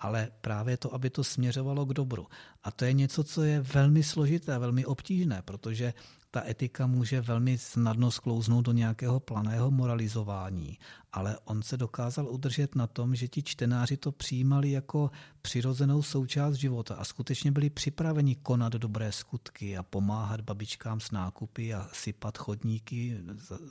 ale 0.00 0.28
právě 0.40 0.76
to, 0.76 0.94
aby 0.94 1.10
to 1.10 1.24
směřovalo 1.24 1.86
k 1.86 1.94
dobru. 1.94 2.26
A 2.62 2.70
to 2.70 2.84
je 2.84 2.92
něco, 2.92 3.24
co 3.24 3.42
je 3.42 3.60
velmi 3.60 4.02
složité, 4.02 4.58
velmi 4.58 4.84
obtížné, 4.84 5.42
protože 5.42 5.94
ta 6.30 6.46
etika 6.46 6.86
může 6.86 7.20
velmi 7.20 7.58
snadno 7.58 8.10
sklouznout 8.10 8.64
do 8.64 8.72
nějakého 8.72 9.20
planého 9.20 9.70
moralizování, 9.70 10.78
ale 11.12 11.38
on 11.44 11.62
se 11.62 11.76
dokázal 11.76 12.28
udržet 12.28 12.74
na 12.74 12.86
tom, 12.86 13.14
že 13.14 13.28
ti 13.28 13.42
čtenáři 13.42 13.96
to 13.96 14.12
přijímali 14.12 14.70
jako 14.70 15.10
přirozenou 15.42 16.02
součást 16.02 16.54
života 16.54 16.94
a 16.94 17.04
skutečně 17.04 17.52
byli 17.52 17.70
připraveni 17.70 18.34
konat 18.34 18.72
dobré 18.72 19.12
skutky 19.12 19.76
a 19.76 19.82
pomáhat 19.82 20.40
babičkám 20.40 21.00
s 21.00 21.10
nákupy 21.10 21.74
a 21.74 21.88
sypat 21.92 22.38
chodníky, 22.38 23.18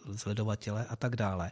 zledovatele 0.10 0.86
a 0.86 0.95
tak 0.95 1.15
dále. 1.15 1.52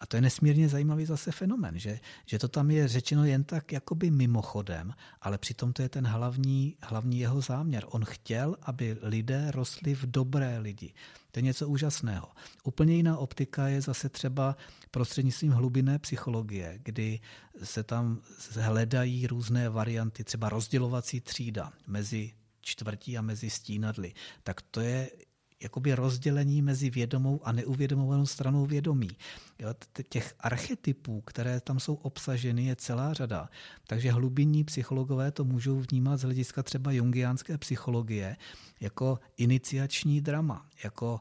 A 0.00 0.06
to 0.06 0.16
je 0.16 0.20
nesmírně 0.20 0.68
zajímavý 0.68 1.06
zase 1.06 1.32
fenomen, 1.32 1.78
že, 1.78 2.00
že 2.26 2.38
to 2.38 2.48
tam 2.48 2.70
je 2.70 2.88
řečeno 2.88 3.24
jen 3.24 3.44
tak 3.44 3.72
jakoby 3.72 4.10
mimochodem, 4.10 4.94
ale 5.20 5.38
přitom 5.38 5.72
to 5.72 5.82
je 5.82 5.88
ten 5.88 6.06
hlavní, 6.06 6.76
hlavní 6.82 7.18
jeho 7.18 7.40
záměr. 7.40 7.84
On 7.88 8.04
chtěl, 8.04 8.56
aby 8.62 8.96
lidé 9.02 9.50
rostli 9.50 9.94
v 9.94 10.06
dobré 10.06 10.58
lidi. 10.58 10.94
To 11.30 11.38
je 11.38 11.42
něco 11.42 11.68
úžasného. 11.68 12.28
Úplně 12.64 12.94
jiná 12.94 13.18
optika 13.18 13.68
je 13.68 13.80
zase 13.80 14.08
třeba 14.08 14.56
prostřednictvím 14.94 15.52
hlubinné 15.52 15.98
psychologie, 15.98 16.78
kdy 16.82 17.20
se 17.62 17.82
tam 17.82 18.20
hledají 18.60 19.26
různé 19.26 19.68
varianty, 19.68 20.24
třeba 20.24 20.48
rozdělovací 20.48 21.20
třída 21.20 21.72
mezi 21.86 22.32
čtvrtí 22.60 23.18
a 23.18 23.22
mezi 23.22 23.50
stínadly. 23.50 24.12
Tak 24.42 24.62
to 24.62 24.80
je 24.80 25.10
jakoby 25.64 25.94
rozdělení 25.94 26.62
mezi 26.62 26.90
vědomou 26.90 27.40
a 27.44 27.52
neuvědomovanou 27.52 28.26
stranou 28.26 28.66
vědomí. 28.66 29.10
Jo, 29.58 29.74
těch 30.08 30.34
archetypů, 30.40 31.20
které 31.20 31.60
tam 31.60 31.80
jsou 31.80 31.94
obsaženy, 31.94 32.64
je 32.64 32.76
celá 32.76 33.14
řada. 33.14 33.48
Takže 33.86 34.12
hlubinní 34.12 34.64
psychologové 34.64 35.30
to 35.30 35.44
můžou 35.44 35.80
vnímat 35.90 36.16
z 36.16 36.22
hlediska 36.22 36.62
třeba 36.62 36.92
jungiánské 36.92 37.58
psychologie 37.58 38.36
jako 38.80 39.18
iniciační 39.36 40.20
drama, 40.20 40.66
jako 40.84 41.20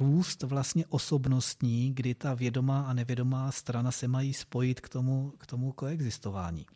růst 0.00 0.42
vlastně 0.42 0.86
osobnostní, 0.86 1.94
kdy 1.94 2.14
ta 2.14 2.34
vědomá 2.34 2.80
a 2.80 2.92
nevědomá 2.92 3.52
strana 3.52 3.90
se 3.90 4.08
mají 4.08 4.34
spojit 4.34 4.80
k 4.80 4.88
tomu, 4.88 5.32
k 5.38 5.46
tomu 5.46 5.72
koexistování. 5.72 6.66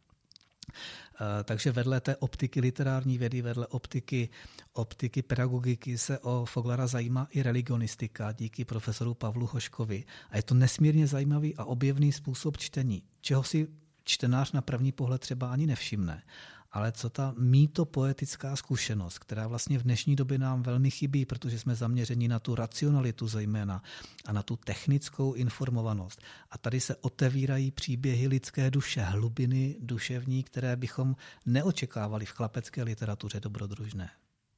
Eh, 0.71 1.45
takže 1.45 1.73
vedle 1.73 2.01
té 2.01 2.17
optiky 2.17 2.61
literární 2.61 3.19
vědy, 3.19 3.43
vedle 3.43 3.67
optiky, 3.67 4.29
optiky 4.73 5.23
pedagogiky 5.23 5.99
se 5.99 6.19
o 6.19 6.45
Foglara 6.45 6.87
zajímá 6.87 7.27
i 7.31 7.43
religionistika 7.43 8.33
díky 8.33 8.65
profesoru 8.65 9.15
Pavlu 9.15 9.47
Hoškovi. 9.47 10.05
A 10.31 10.37
je 10.37 10.43
to 10.43 10.55
nesmírně 10.55 11.07
zajímavý 11.07 11.57
a 11.57 11.65
objevný 11.65 12.13
způsob 12.13 12.57
čtení, 12.57 13.03
čeho 13.21 13.43
si 13.43 13.69
čtenář 14.05 14.53
na 14.53 14.61
první 14.61 14.93
pohled 14.93 15.21
třeba 15.21 15.53
ani 15.53 15.67
nevšimne 15.67 16.23
ale 16.73 16.93
co 16.93 17.11
ta 17.11 17.35
mýto 17.39 17.85
poetická 17.85 18.57
zkušenost, 18.57 19.19
která 19.19 19.47
vlastně 19.47 19.79
v 19.79 19.83
dnešní 19.83 20.17
době 20.17 20.39
nám 20.39 20.63
velmi 20.63 20.91
chybí, 20.91 21.25
protože 21.25 21.59
jsme 21.59 21.75
zaměřeni 21.75 22.29
na 22.29 22.39
tu 22.39 22.55
racionalitu 22.55 23.29
zejména 23.29 23.83
a 24.27 24.33
na 24.33 24.43
tu 24.43 24.57
technickou 24.57 25.33
informovanost. 25.33 26.23
A 26.51 26.59
tady 26.59 26.81
se 26.81 26.97
otevírají 26.97 27.71
příběhy 27.71 28.29
lidské 28.29 28.71
duše, 28.71 29.03
hlubiny 29.03 29.77
duševní, 29.81 30.43
které 30.43 30.77
bychom 30.77 31.17
neočekávali 31.47 32.27
v 32.27 32.33
chlapecké 32.33 32.83
literatuře 32.83 33.41
dobrodružné. 33.41 34.11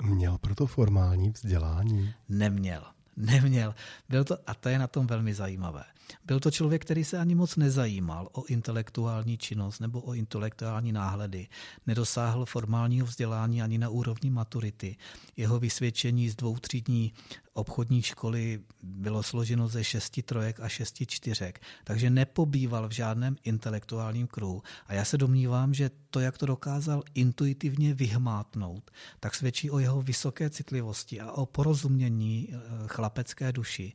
Měl 0.03 0.39
proto 0.39 0.67
formální 0.67 1.31
vzdělání? 1.31 2.15
Neměl 2.29 2.94
neměl. 3.17 3.75
Byl 4.09 4.25
to, 4.25 4.39
a 4.47 4.55
to 4.55 4.69
je 4.69 4.79
na 4.79 4.87
tom 4.87 5.07
velmi 5.07 5.35
zajímavé. 5.35 5.85
Byl 6.25 6.41
to 6.41 6.51
člověk, 6.51 6.83
který 6.85 7.05
se 7.05 7.19
ani 7.19 7.35
moc 7.35 7.57
nezajímal 7.57 8.29
o 8.33 8.45
intelektuální 8.45 9.39
činnost 9.39 9.81
nebo 9.81 10.01
o 10.01 10.15
intelektuální 10.15 10.93
náhledy. 10.93 11.49
Nedosáhl 11.87 12.47
formálního 12.47 13.07
vzdělání 13.07 13.63
ani 13.63 13.79
na 13.79 13.89
úrovni 13.89 14.31
maturity. 14.31 14.97
Jeho 15.37 15.59
vysvědčení 15.59 16.29
z 16.29 16.37
dvou 16.37 16.59
třídní 16.59 17.13
obchodní 17.53 18.03
školy 18.03 18.61
bylo 18.83 19.23
složeno 19.23 19.69
ze 19.69 19.85
šesti 19.85 20.23
trojek 20.23 20.61
a 20.61 20.69
šesti 20.69 21.07
čtyřek, 21.07 21.61
takže 21.85 22.11
nepobýval 22.11 22.89
v 22.89 22.93
žádném 22.93 23.37
intelektuálním 23.45 24.27
kruhu. 24.27 24.63
A 24.87 24.95
já 24.95 25.05
se 25.05 25.19
domnívám, 25.19 25.75
že 25.75 25.91
to, 26.15 26.21
jak 26.21 26.39
to 26.39 26.47
dokázal 26.47 27.03
intuitivně 27.15 27.95
vyhmátnout, 27.95 28.91
tak 29.21 29.35
svědčí 29.35 29.71
o 29.71 29.79
jeho 29.79 30.03
vysoké 30.03 30.51
citlivosti 30.51 31.21
a 31.21 31.33
o 31.33 31.47
porozumění 31.47 32.49
eh, 32.53 32.59
chlapecké 32.87 33.53
duši, 33.53 33.93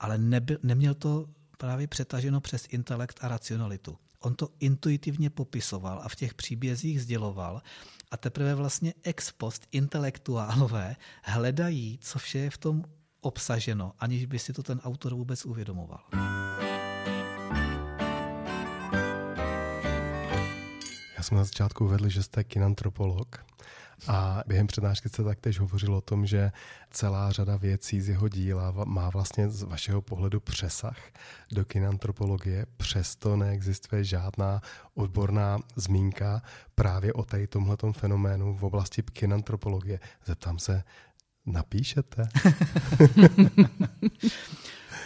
ale 0.00 0.18
nebyl, 0.18 0.58
neměl 0.62 0.94
to 0.94 1.26
právě 1.58 1.86
přetaženo 1.86 2.40
přes 2.40 2.66
intelekt 2.70 3.18
a 3.20 3.28
racionalitu. 3.28 3.98
On 4.20 4.34
to 4.34 4.48
intuitivně 4.60 5.30
popisoval 5.30 6.00
a 6.04 6.08
v 6.08 6.14
těch 6.14 6.34
příbězích 6.34 7.02
sděloval 7.02 7.62
a 8.10 8.16
teprve 8.16 8.54
vlastně 8.54 8.94
ex 9.02 9.32
post 9.32 9.66
intelektuálové 9.70 10.96
hledají, 11.22 11.98
co 12.02 12.18
vše 12.18 12.38
je 12.38 12.50
v 12.50 12.58
tom 12.58 12.84
obsaženo, 13.20 13.92
aniž 13.98 14.26
by 14.26 14.38
si 14.38 14.52
to 14.52 14.62
ten 14.62 14.80
autor 14.84 15.14
vůbec 15.14 15.44
uvědomoval. 15.44 16.00
Jsem 21.22 21.38
na 21.38 21.44
začátku 21.44 21.84
uvedl, 21.84 22.08
že 22.08 22.22
jste 22.22 22.44
kinantropolog. 22.44 23.44
A 24.08 24.42
během 24.46 24.66
přednášky 24.66 25.08
se 25.08 25.24
taktéž 25.24 25.60
hovořilo 25.60 25.98
o 25.98 26.00
tom, 26.00 26.26
že 26.26 26.52
celá 26.90 27.32
řada 27.32 27.56
věcí 27.56 28.00
z 28.00 28.08
jeho 28.08 28.28
díla 28.28 28.74
má 28.84 29.10
vlastně 29.10 29.50
z 29.50 29.62
vašeho 29.62 30.02
pohledu 30.02 30.40
přesah 30.40 30.96
do 31.52 31.64
kinantropologie, 31.64 32.66
přesto 32.76 33.36
neexistuje 33.36 34.04
žádná 34.04 34.60
odborná 34.94 35.58
zmínka 35.76 36.42
právě 36.74 37.12
o 37.12 37.24
tady 37.24 37.46
tomhletom 37.46 37.92
fenoménu 37.92 38.56
v 38.56 38.64
oblasti 38.64 39.02
kinantropologie. 39.02 40.00
Zeptám 40.24 40.58
se, 40.58 40.84
napíšete? 41.46 42.28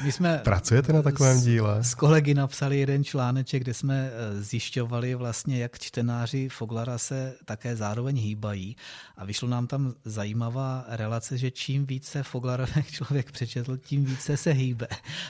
My 0.04 0.12
jsme 0.12 0.40
Pracujete 0.44 0.92
na 0.92 1.02
takovém 1.02 1.40
díle? 1.40 1.84
S 1.84 1.94
kolegy 1.94 2.34
napsali 2.34 2.78
jeden 2.78 3.04
článeček, 3.04 3.62
kde 3.62 3.74
jsme 3.74 4.10
eh, 4.12 4.42
zjišťovali 4.42 5.14
vlastně, 5.14 5.58
jak 5.58 5.78
čtenáři 5.78 6.48
Foglara 6.48 6.98
se 6.98 7.34
také 7.44 7.76
zároveň 7.76 8.16
hýbají 8.16 8.76
a 9.16 9.24
vyšlo 9.24 9.48
nám 9.48 9.66
tam 9.66 9.94
zajímavá 10.04 10.84
relace, 10.88 11.38
že 11.38 11.50
čím 11.50 11.86
více 11.86 12.22
Foglarovek 12.22 12.86
člověk 12.90 13.32
přečetl, 13.32 13.76
tím 13.76 14.04
více 14.04 14.36
se 14.36 14.52
hýbe. 14.52 14.88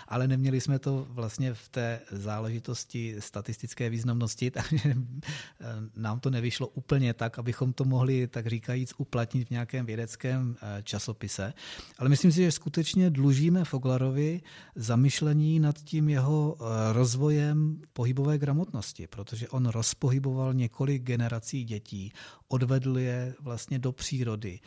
Ale 0.08 0.28
neměli 0.28 0.60
jsme 0.60 0.78
to 0.78 1.06
vlastně 1.10 1.54
v 1.54 1.68
té 1.68 2.00
záležitosti 2.10 3.16
statistické 3.18 3.90
významnosti, 3.90 4.50
takže 4.60 4.94
eh, 4.94 5.64
nám 5.96 6.20
to 6.20 6.30
nevyšlo 6.30 6.66
úplně 6.66 7.14
tak, 7.14 7.38
abychom 7.38 7.72
to 7.72 7.84
mohli, 7.84 8.26
tak 8.26 8.46
říkajíc, 8.46 8.94
uplatnit 8.96 9.48
v 9.48 9.50
nějakém 9.50 9.86
vědeckém 9.86 10.56
eh, 10.62 10.82
časopise. 10.82 11.52
Ale 11.98 12.08
myslím 12.08 12.32
si, 12.32 12.42
že 12.42 12.52
skutečně 12.52 13.10
dlužíme 13.10 13.64
Foglarovi 13.64 14.40
zamyšlení 14.74 15.60
nad 15.60 15.78
tím 15.78 16.08
jeho 16.08 16.56
eh, 16.60 16.92
rozvojem 16.92 17.82
pohybové 17.92 18.38
gramotnosti, 18.38 19.06
protože 19.06 19.48
on 19.48 19.66
rozpohyboval 19.66 20.54
několik 20.54 21.02
generací 21.02 21.64
dětí, 21.64 22.12
odvedl 22.48 22.98
je 22.98 23.34
vlastně 23.40 23.78
do 23.78 23.92
přírody, 23.92 24.60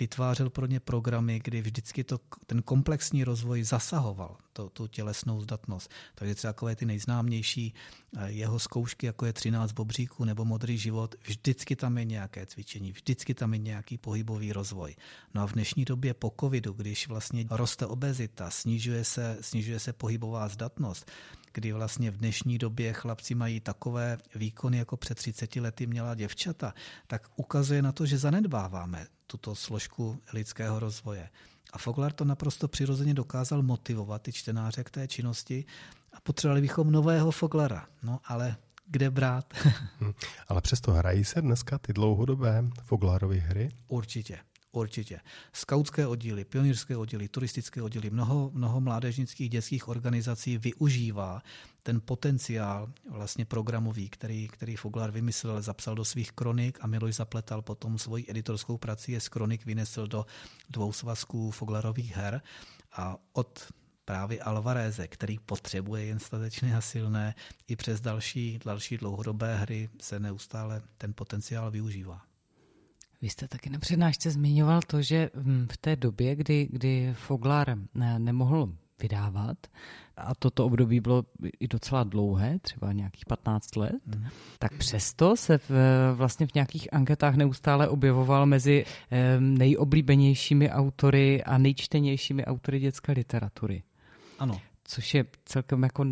vytvářel 0.00 0.50
pro 0.50 0.66
ně 0.66 0.80
programy, 0.80 1.40
kdy 1.44 1.62
vždycky 1.62 2.04
to, 2.04 2.20
ten 2.46 2.62
komplexní 2.62 3.24
rozvoj 3.24 3.62
zasahoval 3.62 4.36
to, 4.52 4.68
tu 4.68 4.86
tělesnou 4.86 5.40
zdatnost. 5.40 5.90
Takže 6.14 6.34
třeba 6.34 6.52
takové 6.52 6.76
ty 6.76 6.86
nejznámější 6.86 7.74
eh, 8.16 8.30
jeho 8.30 8.58
zkoušky, 8.58 9.06
jako 9.06 9.26
je 9.26 9.32
13 9.32 9.72
bobříků 9.72 10.24
nebo 10.24 10.44
modrý 10.44 10.78
život, 10.78 11.14
vždycky 11.22 11.76
tam 11.76 11.98
je 11.98 12.04
nějaké 12.04 12.46
cvičení, 12.46 12.92
vždycky 12.92 13.34
tam 13.34 13.52
je 13.52 13.58
nějaký 13.58 13.98
pohybový 13.98 14.52
rozvoj. 14.52 14.96
No 15.34 15.42
a 15.42 15.46
v 15.46 15.52
dnešní 15.52 15.84
době 15.84 16.14
po 16.14 16.34
covidu, 16.40 16.72
když 16.72 17.08
vlastně 17.08 17.44
roste 17.50 17.86
obezita, 17.86 18.50
snižuje 18.50 19.04
se, 19.04 19.38
snižuje 19.40 19.80
se 19.80 19.92
pohybová 19.92 20.48
zdatnost, 20.48 21.10
kdy 21.58 21.72
vlastně 21.72 22.10
v 22.10 22.16
dnešní 22.16 22.58
době 22.58 22.92
chlapci 22.92 23.34
mají 23.34 23.60
takové 23.60 24.18
výkony, 24.34 24.78
jako 24.78 24.96
před 24.96 25.14
30 25.14 25.56
lety 25.56 25.86
měla 25.86 26.14
děvčata, 26.14 26.74
tak 27.06 27.28
ukazuje 27.36 27.82
na 27.82 27.92
to, 27.92 28.06
že 28.06 28.18
zanedbáváme 28.18 29.06
tuto 29.26 29.54
složku 29.54 30.22
lidského 30.32 30.78
rozvoje. 30.78 31.28
A 31.72 31.78
Foglar 31.78 32.12
to 32.12 32.24
naprosto 32.24 32.68
přirozeně 32.68 33.14
dokázal 33.14 33.62
motivovat 33.62 34.22
ty 34.22 34.32
čtenáře 34.32 34.84
k 34.84 34.90
té 34.90 35.08
činnosti 35.08 35.64
a 36.12 36.20
potřebovali 36.20 36.60
bychom 36.60 36.90
nového 36.90 37.30
Foglara. 37.30 37.86
No 38.02 38.20
ale 38.24 38.56
kde 38.86 39.10
brát? 39.10 39.54
Hm, 40.00 40.12
ale 40.48 40.60
přesto 40.60 40.92
hrají 40.92 41.24
se 41.24 41.42
dneska 41.42 41.78
ty 41.78 41.92
dlouhodobé 41.92 42.64
Foglarovy 42.84 43.38
hry? 43.38 43.70
Určitě. 43.88 44.38
Určitě. 44.78 45.20
Skautské 45.52 46.06
oddíly, 46.06 46.44
pionýrské 46.44 46.96
oddíly, 46.96 47.28
turistické 47.28 47.82
oddíly, 47.82 48.10
mnoho, 48.10 48.50
mnoho 48.54 48.80
mládežnických 48.80 49.50
dětských 49.50 49.88
organizací 49.88 50.58
využívá 50.58 51.42
ten 51.82 52.00
potenciál 52.00 52.92
vlastně 53.10 53.44
programový, 53.44 54.08
který, 54.08 54.48
který 54.48 54.76
Foglar 54.76 55.10
vymyslel, 55.10 55.62
zapsal 55.62 55.94
do 55.94 56.04
svých 56.04 56.32
kronik 56.32 56.78
a 56.80 56.86
Miloš 56.86 57.14
Zapletal 57.14 57.62
potom 57.62 57.98
svoji 57.98 58.24
editorskou 58.28 58.78
prací 58.78 59.12
je 59.12 59.20
z 59.20 59.28
kronik 59.28 59.66
vynesl 59.66 60.06
do 60.06 60.26
dvou 60.70 60.92
svazků 60.92 61.50
Foglarových 61.50 62.16
her 62.16 62.42
a 62.92 63.16
od 63.32 63.68
právě 64.04 64.40
Alvareze, 64.40 65.08
který 65.08 65.38
potřebuje 65.38 66.04
jen 66.04 66.18
statečné 66.18 66.76
a 66.76 66.80
silné, 66.80 67.34
i 67.68 67.76
přes 67.76 68.00
další, 68.00 68.58
další 68.64 68.98
dlouhodobé 68.98 69.56
hry 69.56 69.88
se 70.00 70.20
neustále 70.20 70.82
ten 70.98 71.14
potenciál 71.14 71.70
využívá. 71.70 72.27
Vy 73.22 73.28
jste 73.28 73.48
taky 73.48 73.70
na 73.70 73.78
přednášce 73.78 74.30
zmiňoval 74.30 74.80
to, 74.86 75.02
že 75.02 75.30
v 75.72 75.76
té 75.76 75.96
době, 75.96 76.36
kdy, 76.36 76.68
kdy 76.70 77.14
Foglar 77.18 77.78
nemohl 78.18 78.72
vydávat, 79.02 79.58
a 80.16 80.34
toto 80.34 80.66
období 80.66 81.00
bylo 81.00 81.24
i 81.60 81.68
docela 81.68 82.04
dlouhé, 82.04 82.58
třeba 82.58 82.92
nějakých 82.92 83.26
15 83.26 83.76
let, 83.76 83.94
mm. 84.06 84.26
tak 84.58 84.74
přesto 84.74 85.36
se 85.36 85.58
v, 85.58 85.70
vlastně 86.14 86.46
v 86.46 86.54
nějakých 86.54 86.94
anketách 86.94 87.34
neustále 87.34 87.88
objevoval 87.88 88.46
mezi 88.46 88.84
nejoblíbenějšími 89.38 90.70
autory 90.70 91.44
a 91.44 91.58
nejčtenějšími 91.58 92.44
autory 92.44 92.80
dětské 92.80 93.12
literatury. 93.12 93.82
Ano. 94.38 94.60
Což 94.84 95.14
je 95.14 95.24
celkem 95.44 95.82
jako 95.82 96.04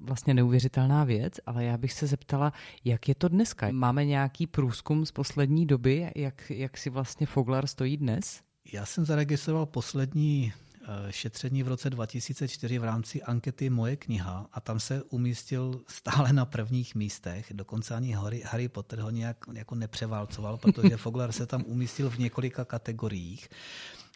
vlastně 0.00 0.34
neuvěřitelná 0.34 1.04
věc, 1.04 1.34
ale 1.46 1.64
já 1.64 1.78
bych 1.78 1.92
se 1.92 2.06
zeptala, 2.06 2.52
jak 2.84 3.08
je 3.08 3.14
to 3.14 3.28
dneska? 3.28 3.68
Máme 3.72 4.04
nějaký 4.04 4.46
průzkum 4.46 5.06
z 5.06 5.12
poslední 5.12 5.66
doby, 5.66 6.10
jak, 6.16 6.50
jak 6.50 6.78
si 6.78 6.90
vlastně 6.90 7.26
Foglar 7.26 7.66
stojí 7.66 7.96
dnes? 7.96 8.40
Já 8.72 8.86
jsem 8.86 9.04
zaregistroval 9.04 9.66
poslední 9.66 10.52
eh, 10.82 11.12
šetření 11.12 11.62
v 11.62 11.68
roce 11.68 11.90
2004 11.90 12.78
v 12.78 12.84
rámci 12.84 13.22
ankety 13.22 13.70
Moje 13.70 13.96
kniha 13.96 14.46
a 14.52 14.60
tam 14.60 14.80
se 14.80 15.02
umístil 15.02 15.80
stále 15.88 16.32
na 16.32 16.44
prvních 16.44 16.94
místech. 16.94 17.52
Dokonce 17.54 17.94
ani 17.94 18.12
Harry, 18.12 18.42
Harry 18.46 18.68
Potter 18.68 18.98
ho 18.98 19.10
nějak 19.10 19.36
jako 19.52 19.74
nepřeválcoval, 19.74 20.56
protože 20.56 20.96
Foglar 20.96 21.32
se 21.32 21.46
tam 21.46 21.64
umístil 21.66 22.10
v 22.10 22.18
několika 22.18 22.64
kategoriích 22.64 23.48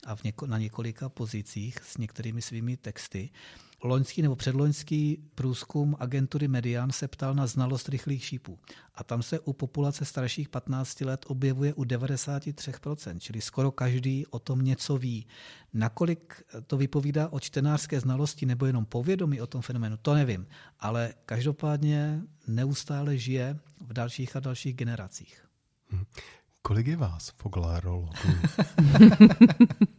a 0.06 0.16
v 0.16 0.24
něko, 0.24 0.46
na 0.46 0.58
několika 0.58 1.08
pozicích 1.08 1.78
s 1.82 1.96
některými 1.96 2.42
svými 2.42 2.76
texty 2.76 3.30
loňský 3.84 4.22
nebo 4.22 4.36
předloňský 4.36 5.18
průzkum 5.34 5.96
agentury 6.00 6.48
Median 6.48 6.90
se 6.90 7.08
ptal 7.08 7.34
na 7.34 7.46
znalost 7.46 7.88
rychlých 7.88 8.24
šípů. 8.24 8.58
A 8.94 9.04
tam 9.04 9.22
se 9.22 9.40
u 9.40 9.52
populace 9.52 10.04
starších 10.04 10.48
15 10.48 11.00
let 11.00 11.24
objevuje 11.28 11.74
u 11.74 11.84
93%, 11.84 13.18
čili 13.18 13.40
skoro 13.40 13.70
každý 13.70 14.26
o 14.26 14.38
tom 14.38 14.62
něco 14.62 14.98
ví. 14.98 15.26
Nakolik 15.72 16.42
to 16.66 16.76
vypovídá 16.76 17.28
o 17.28 17.40
čtenářské 17.40 18.00
znalosti 18.00 18.46
nebo 18.46 18.66
jenom 18.66 18.84
povědomí 18.84 19.40
o 19.40 19.46
tom 19.46 19.62
fenoménu, 19.62 19.96
to 19.96 20.14
nevím. 20.14 20.46
Ale 20.80 21.14
každopádně 21.26 22.22
neustále 22.46 23.18
žije 23.18 23.58
v 23.80 23.92
dalších 23.92 24.36
a 24.36 24.40
dalších 24.40 24.74
generacích. 24.74 25.44
Hm. 25.92 26.04
Kolik 26.62 26.86
je 26.86 26.96
vás, 26.96 27.32
Foglarologů? 27.36 28.08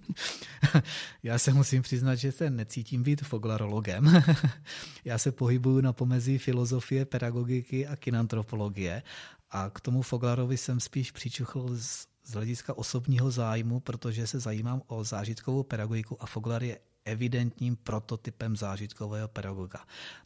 Já 1.24 1.40
se 1.40 1.54
musím 1.54 1.82
přiznat, 1.82 2.16
že 2.16 2.32
se 2.32 2.50
necítím 2.50 3.04
být 3.04 3.22
foglarologem. 3.22 4.24
Já 5.06 5.18
se 5.18 5.32
pohybuju 5.32 5.82
na 5.82 5.94
pomezí 5.94 6.38
filozofie, 6.38 7.06
pedagogiky 7.06 7.88
a 7.88 7.96
kinantropologie 7.96 9.04
a 9.52 9.70
k 9.70 9.80
tomu 9.80 10.02
Foglarovi 10.02 10.58
jsem 10.58 10.80
spíš 10.80 11.12
přičuchl 11.12 11.70
z, 11.78 12.08
z 12.24 12.32
hlediska 12.34 12.78
osobního 12.78 13.32
zájmu, 13.32 13.80
protože 13.80 14.28
se 14.28 14.40
zajímám 14.40 14.82
o 14.88 15.04
zážitkovou 15.04 15.64
pedagogiku 15.64 16.24
a 16.24 16.26
Foglar 16.26 16.64
je 16.64 16.80
evidentním 17.06 17.76
prototypem 17.76 18.56
zážitkového 18.56 19.28
pedagoga. 19.28 19.80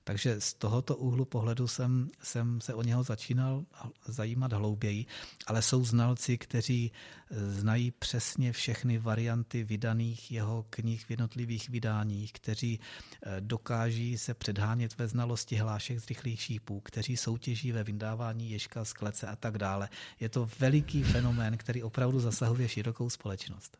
Takže 0.04 0.42
z 0.42 0.54
tohoto 0.54 0.96
úhlu 0.96 1.26
pohledu 1.26 1.68
jsem, 1.68 2.10
jsem 2.24 2.62
se 2.62 2.74
o 2.74 2.84
něho 2.84 3.04
začínal 3.04 3.66
zajímat 4.06 4.54
hlouběji, 4.54 5.06
ale 5.48 5.62
jsou 5.62 5.86
znalci, 5.86 6.38
kteří 6.38 6.92
eh, 6.92 7.52
znají 7.52 7.92
přesně 7.92 8.54
všechny 8.54 8.98
varianty 8.98 9.64
vydaných 9.64 10.32
jeho 10.32 10.66
knih 10.70 11.06
v 11.06 11.10
jednotlivých 11.10 11.70
vydáních, 11.70 12.34
kteří 12.34 12.80
eh, 12.80 13.42
dokáží 13.42 14.18
se 14.18 14.34
předhánět 14.34 14.98
ve 14.98 15.08
znalosti 15.08 15.56
hlášek 15.56 16.00
z 16.00 16.08
rychlých 16.08 16.42
šípů, 16.42 16.80
kteří 16.80 17.18
soutěží 17.18 17.72
ve 17.72 17.84
vydávání 17.84 18.52
ježka 18.52 18.86
z 18.86 18.94
klece 18.94 19.28
a 19.28 19.36
tak 19.36 19.58
dále. 19.58 19.90
Je 20.20 20.30
to 20.30 20.50
veliký 20.60 21.04
fenomén, 21.04 21.58
který 21.58 21.84
opravdu 21.84 22.20
zasahuje 22.20 22.68
širokou 22.70 23.10
společnost. 23.10 23.78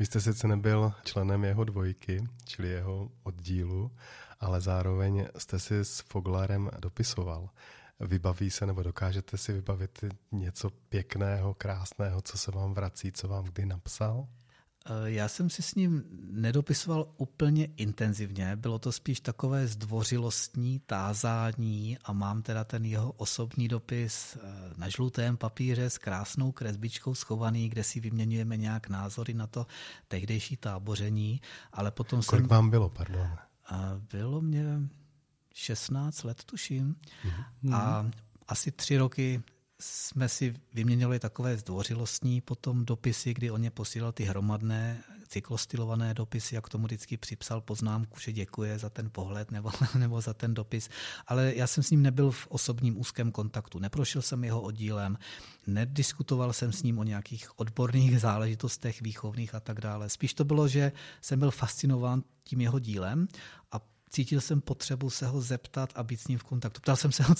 Vy 0.00 0.06
jste 0.06 0.20
sice 0.20 0.48
nebyl 0.48 0.92
členem 1.04 1.44
jeho 1.44 1.64
dvojky, 1.64 2.24
čili 2.44 2.68
jeho 2.68 3.10
oddílu, 3.22 3.90
ale 4.40 4.60
zároveň 4.60 5.26
jste 5.38 5.58
si 5.58 5.78
s 5.78 6.00
Foglarem 6.00 6.70
dopisoval. 6.78 7.50
Vybaví 8.00 8.50
se 8.50 8.66
nebo 8.66 8.82
dokážete 8.82 9.36
si 9.38 9.52
vybavit 9.52 10.04
něco 10.32 10.70
pěkného, 10.70 11.54
krásného, 11.54 12.22
co 12.22 12.38
se 12.38 12.50
vám 12.50 12.74
vrací, 12.74 13.12
co 13.12 13.28
vám 13.28 13.44
kdy 13.44 13.66
napsal? 13.66 14.26
Eh, 14.86 15.10
já 15.10 15.28
jsem 15.28 15.50
si 15.50 15.62
s 15.62 15.74
ním 15.74 16.04
nedopisoval 16.30 17.08
úplně 17.16 17.68
intenzivně, 17.76 18.56
bylo 18.56 18.78
to 18.78 18.92
spíš 18.92 19.20
takové 19.20 19.66
zdvořilostní 19.66 20.78
tázání 20.86 21.98
a 22.04 22.12
mám 22.12 22.42
teda 22.42 22.64
ten 22.64 22.84
jeho 22.84 23.12
osobní 23.12 23.68
dopis 23.68 24.36
eh, 24.36 24.48
na 24.76 24.88
žlutém 24.88 25.36
papíře 25.36 25.90
s 25.90 25.98
krásnou 25.98 26.52
kresbičkou 26.52 27.14
schovaný, 27.14 27.68
kde 27.68 27.84
si 27.84 28.00
vyměňujeme 28.00 28.56
nějak 28.56 28.88
názory 28.88 29.34
na 29.34 29.46
to 29.46 29.66
tehdejší 30.08 30.56
táboření, 30.56 31.40
ale 31.72 31.90
potom 31.90 32.22
Kolik 32.22 32.42
jsem... 32.42 32.48
vám 32.48 32.70
bylo, 32.70 32.88
pardon? 32.88 33.28
Bylo 34.12 34.40
mě 34.40 34.64
16 35.54 36.22
let, 36.24 36.44
tuším. 36.44 36.96
Mm-hmm. 37.24 37.74
A 37.74 38.10
asi 38.48 38.72
tři 38.72 38.96
roky 38.96 39.42
jsme 39.80 40.28
si 40.28 40.54
vyměnili 40.74 41.18
takové 41.18 41.56
zdvořilostní 41.56 42.40
potom 42.40 42.84
dopisy, 42.84 43.34
kdy 43.34 43.50
on 43.50 43.60
mě 43.60 43.70
posílal 43.70 44.12
ty 44.12 44.24
hromadné 44.24 45.02
cyklostylované 45.28 46.14
dopisy, 46.14 46.54
jak 46.54 46.68
tomu 46.68 46.84
vždycky 46.84 47.16
připsal 47.16 47.60
poznámku, 47.60 48.20
že 48.20 48.32
děkuje 48.32 48.78
za 48.78 48.90
ten 48.90 49.10
pohled 49.10 49.50
nebo, 49.50 49.70
nebo 49.98 50.20
za 50.20 50.34
ten 50.34 50.54
dopis. 50.54 50.88
Ale 51.26 51.54
já 51.54 51.66
jsem 51.66 51.84
s 51.84 51.90
ním 51.90 52.02
nebyl 52.02 52.30
v 52.30 52.46
osobním 52.46 53.00
úzkém 53.00 53.32
kontaktu. 53.32 53.78
Neprošel 53.78 54.22
jsem 54.22 54.44
jeho 54.44 54.60
oddílem, 54.60 55.18
nediskutoval 55.66 56.52
jsem 56.52 56.72
s 56.72 56.82
ním 56.82 56.98
o 56.98 57.04
nějakých 57.04 57.60
odborných 57.60 58.20
záležitostech 58.20 59.02
výchovných 59.02 59.54
a 59.54 59.60
tak 59.60 59.80
dále. 59.80 60.08
Spíš 60.08 60.34
to 60.34 60.44
bylo, 60.44 60.68
že 60.68 60.92
jsem 61.20 61.38
byl 61.38 61.50
fascinován 61.50 62.22
tím 62.44 62.60
jeho 62.60 62.78
dílem 62.78 63.28
a 63.72 63.80
cítil 64.10 64.40
jsem 64.40 64.60
potřebu 64.60 65.10
se 65.10 65.26
ho 65.26 65.40
zeptat 65.40 65.92
a 65.94 66.02
být 66.02 66.20
s 66.20 66.28
ním 66.28 66.38
v 66.38 66.44
kontaktu. 66.44 66.80
Ptal 66.80 66.96
jsem 66.96 67.12
se 67.12 67.22
ho, 67.22 67.34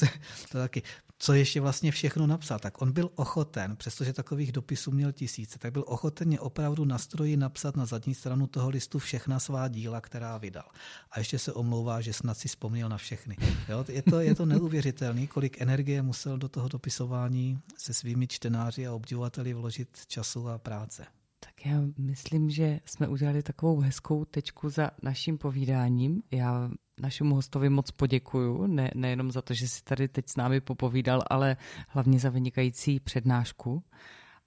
to 0.53 0.59
taky, 0.59 0.83
co 1.23 1.33
ještě 1.33 1.61
vlastně 1.61 1.93
všechno 1.93 2.27
napsal. 2.27 2.59
Tak 2.59 2.83
on 2.83 2.93
byl 2.93 3.11
ochoten, 3.15 3.77
přestože 3.77 4.13
takových 4.13 4.53
dopisů 4.53 4.91
měl 4.91 5.13
tisíce, 5.13 5.59
tak 5.59 5.73
byl 5.73 5.85
ochoten 5.87 6.29
mě 6.29 6.41
opravdu 6.41 6.85
na 6.85 6.99
stroji 6.99 7.37
napsat 7.37 7.77
na 7.77 7.87
zadní 7.87 8.15
stranu 8.15 8.47
toho 8.47 8.69
listu 8.69 8.99
všechna 8.99 9.41
svá 9.41 9.69
díla, 9.69 10.01
která 10.01 10.39
vydal. 10.39 10.69
A 11.11 11.19
ještě 11.19 11.39
se 11.39 11.53
omlouvá, 11.53 12.01
že 12.01 12.13
snad 12.13 12.39
si 12.39 12.49
vzpomněl 12.49 12.89
na 12.89 12.97
všechny. 12.97 13.37
Jo? 13.69 13.85
Je, 13.89 14.03
to, 14.03 14.21
je 14.21 14.35
to 14.35 14.47
neuvěřitelný, 14.47 15.27
kolik 15.27 15.61
energie 15.61 16.03
musel 16.03 16.39
do 16.39 16.49
toho 16.49 16.69
dopisování 16.69 17.59
se 17.77 17.95
svými 17.95 18.27
čtenáři 18.27 18.87
a 18.87 18.93
obdivovateli 18.93 19.53
vložit 19.53 19.89
času 20.07 20.49
a 20.49 20.59
práce. 20.59 21.07
Tak 21.41 21.67
já 21.67 21.83
myslím, 21.99 22.51
že 22.51 22.81
jsme 22.85 23.09
udělali 23.09 23.43
takovou 23.43 23.81
hezkou 23.81 24.25
tečku 24.25 24.71
za 24.71 24.91
naším 25.03 25.39
povídáním. 25.39 26.23
Já 26.31 26.71
našemu 27.01 27.35
hostovi 27.35 27.69
moc 27.69 27.91
poděkuju, 27.91 28.67
ne, 28.67 28.91
nejenom 28.95 29.31
za 29.31 29.43
to, 29.43 29.55
že 29.55 29.69
si 29.69 29.85
tady 29.85 30.09
teď 30.09 30.29
s 30.29 30.37
námi 30.37 30.61
popovídal, 30.61 31.23
ale 31.31 31.57
hlavně 31.89 32.19
za 32.19 32.31
vynikající 32.31 33.01
přednášku. 33.01 33.83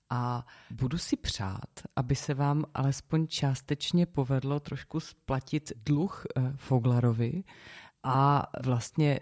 A 0.10 0.46
budu 0.72 0.98
si 0.98 1.18
přát, 1.18 1.70
aby 1.96 2.16
se 2.16 2.34
vám 2.34 2.66
alespoň 2.74 3.28
částečně 3.28 4.06
povedlo 4.06 4.60
trošku 4.60 5.00
splatit 5.00 5.72
dluh 5.86 6.24
eh, 6.26 6.54
Foglarovi 6.56 7.44
a 8.04 8.48
vlastně 8.64 9.20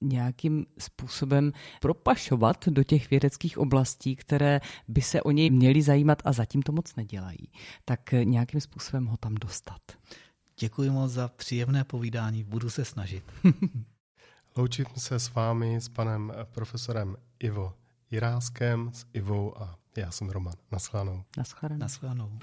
nějakým 0.00 0.66
způsobem 0.78 1.52
propašovat 1.80 2.68
do 2.68 2.84
těch 2.84 3.10
vědeckých 3.10 3.58
oblastí, 3.58 4.16
které 4.16 4.60
by 4.88 5.02
se 5.02 5.22
o 5.22 5.30
něj 5.30 5.50
měly 5.50 5.82
zajímat 5.82 6.22
a 6.24 6.32
zatím 6.32 6.62
to 6.62 6.72
moc 6.72 6.96
nedělají, 6.96 7.52
tak 7.84 8.12
nějakým 8.12 8.60
způsobem 8.60 9.06
ho 9.06 9.16
tam 9.16 9.34
dostat. 9.34 9.80
Děkuji 10.60 10.90
moc 10.90 11.12
za 11.12 11.28
příjemné 11.28 11.84
povídání, 11.84 12.44
budu 12.44 12.70
se 12.70 12.84
snažit. 12.84 13.24
Loučím 14.56 14.86
se 14.96 15.18
s 15.18 15.34
vámi, 15.34 15.80
s 15.80 15.88
panem 15.88 16.32
profesorem 16.44 17.16
Ivo 17.38 17.74
Jiráskem, 18.10 18.90
s 18.92 19.06
Ivou 19.12 19.62
a 19.62 19.78
já 19.96 20.10
jsem 20.10 20.30
Roman. 20.30 20.54
Naschledanou. 20.72 21.24
Naschledanou. 21.36 21.80
Naschledanou. 21.80 22.38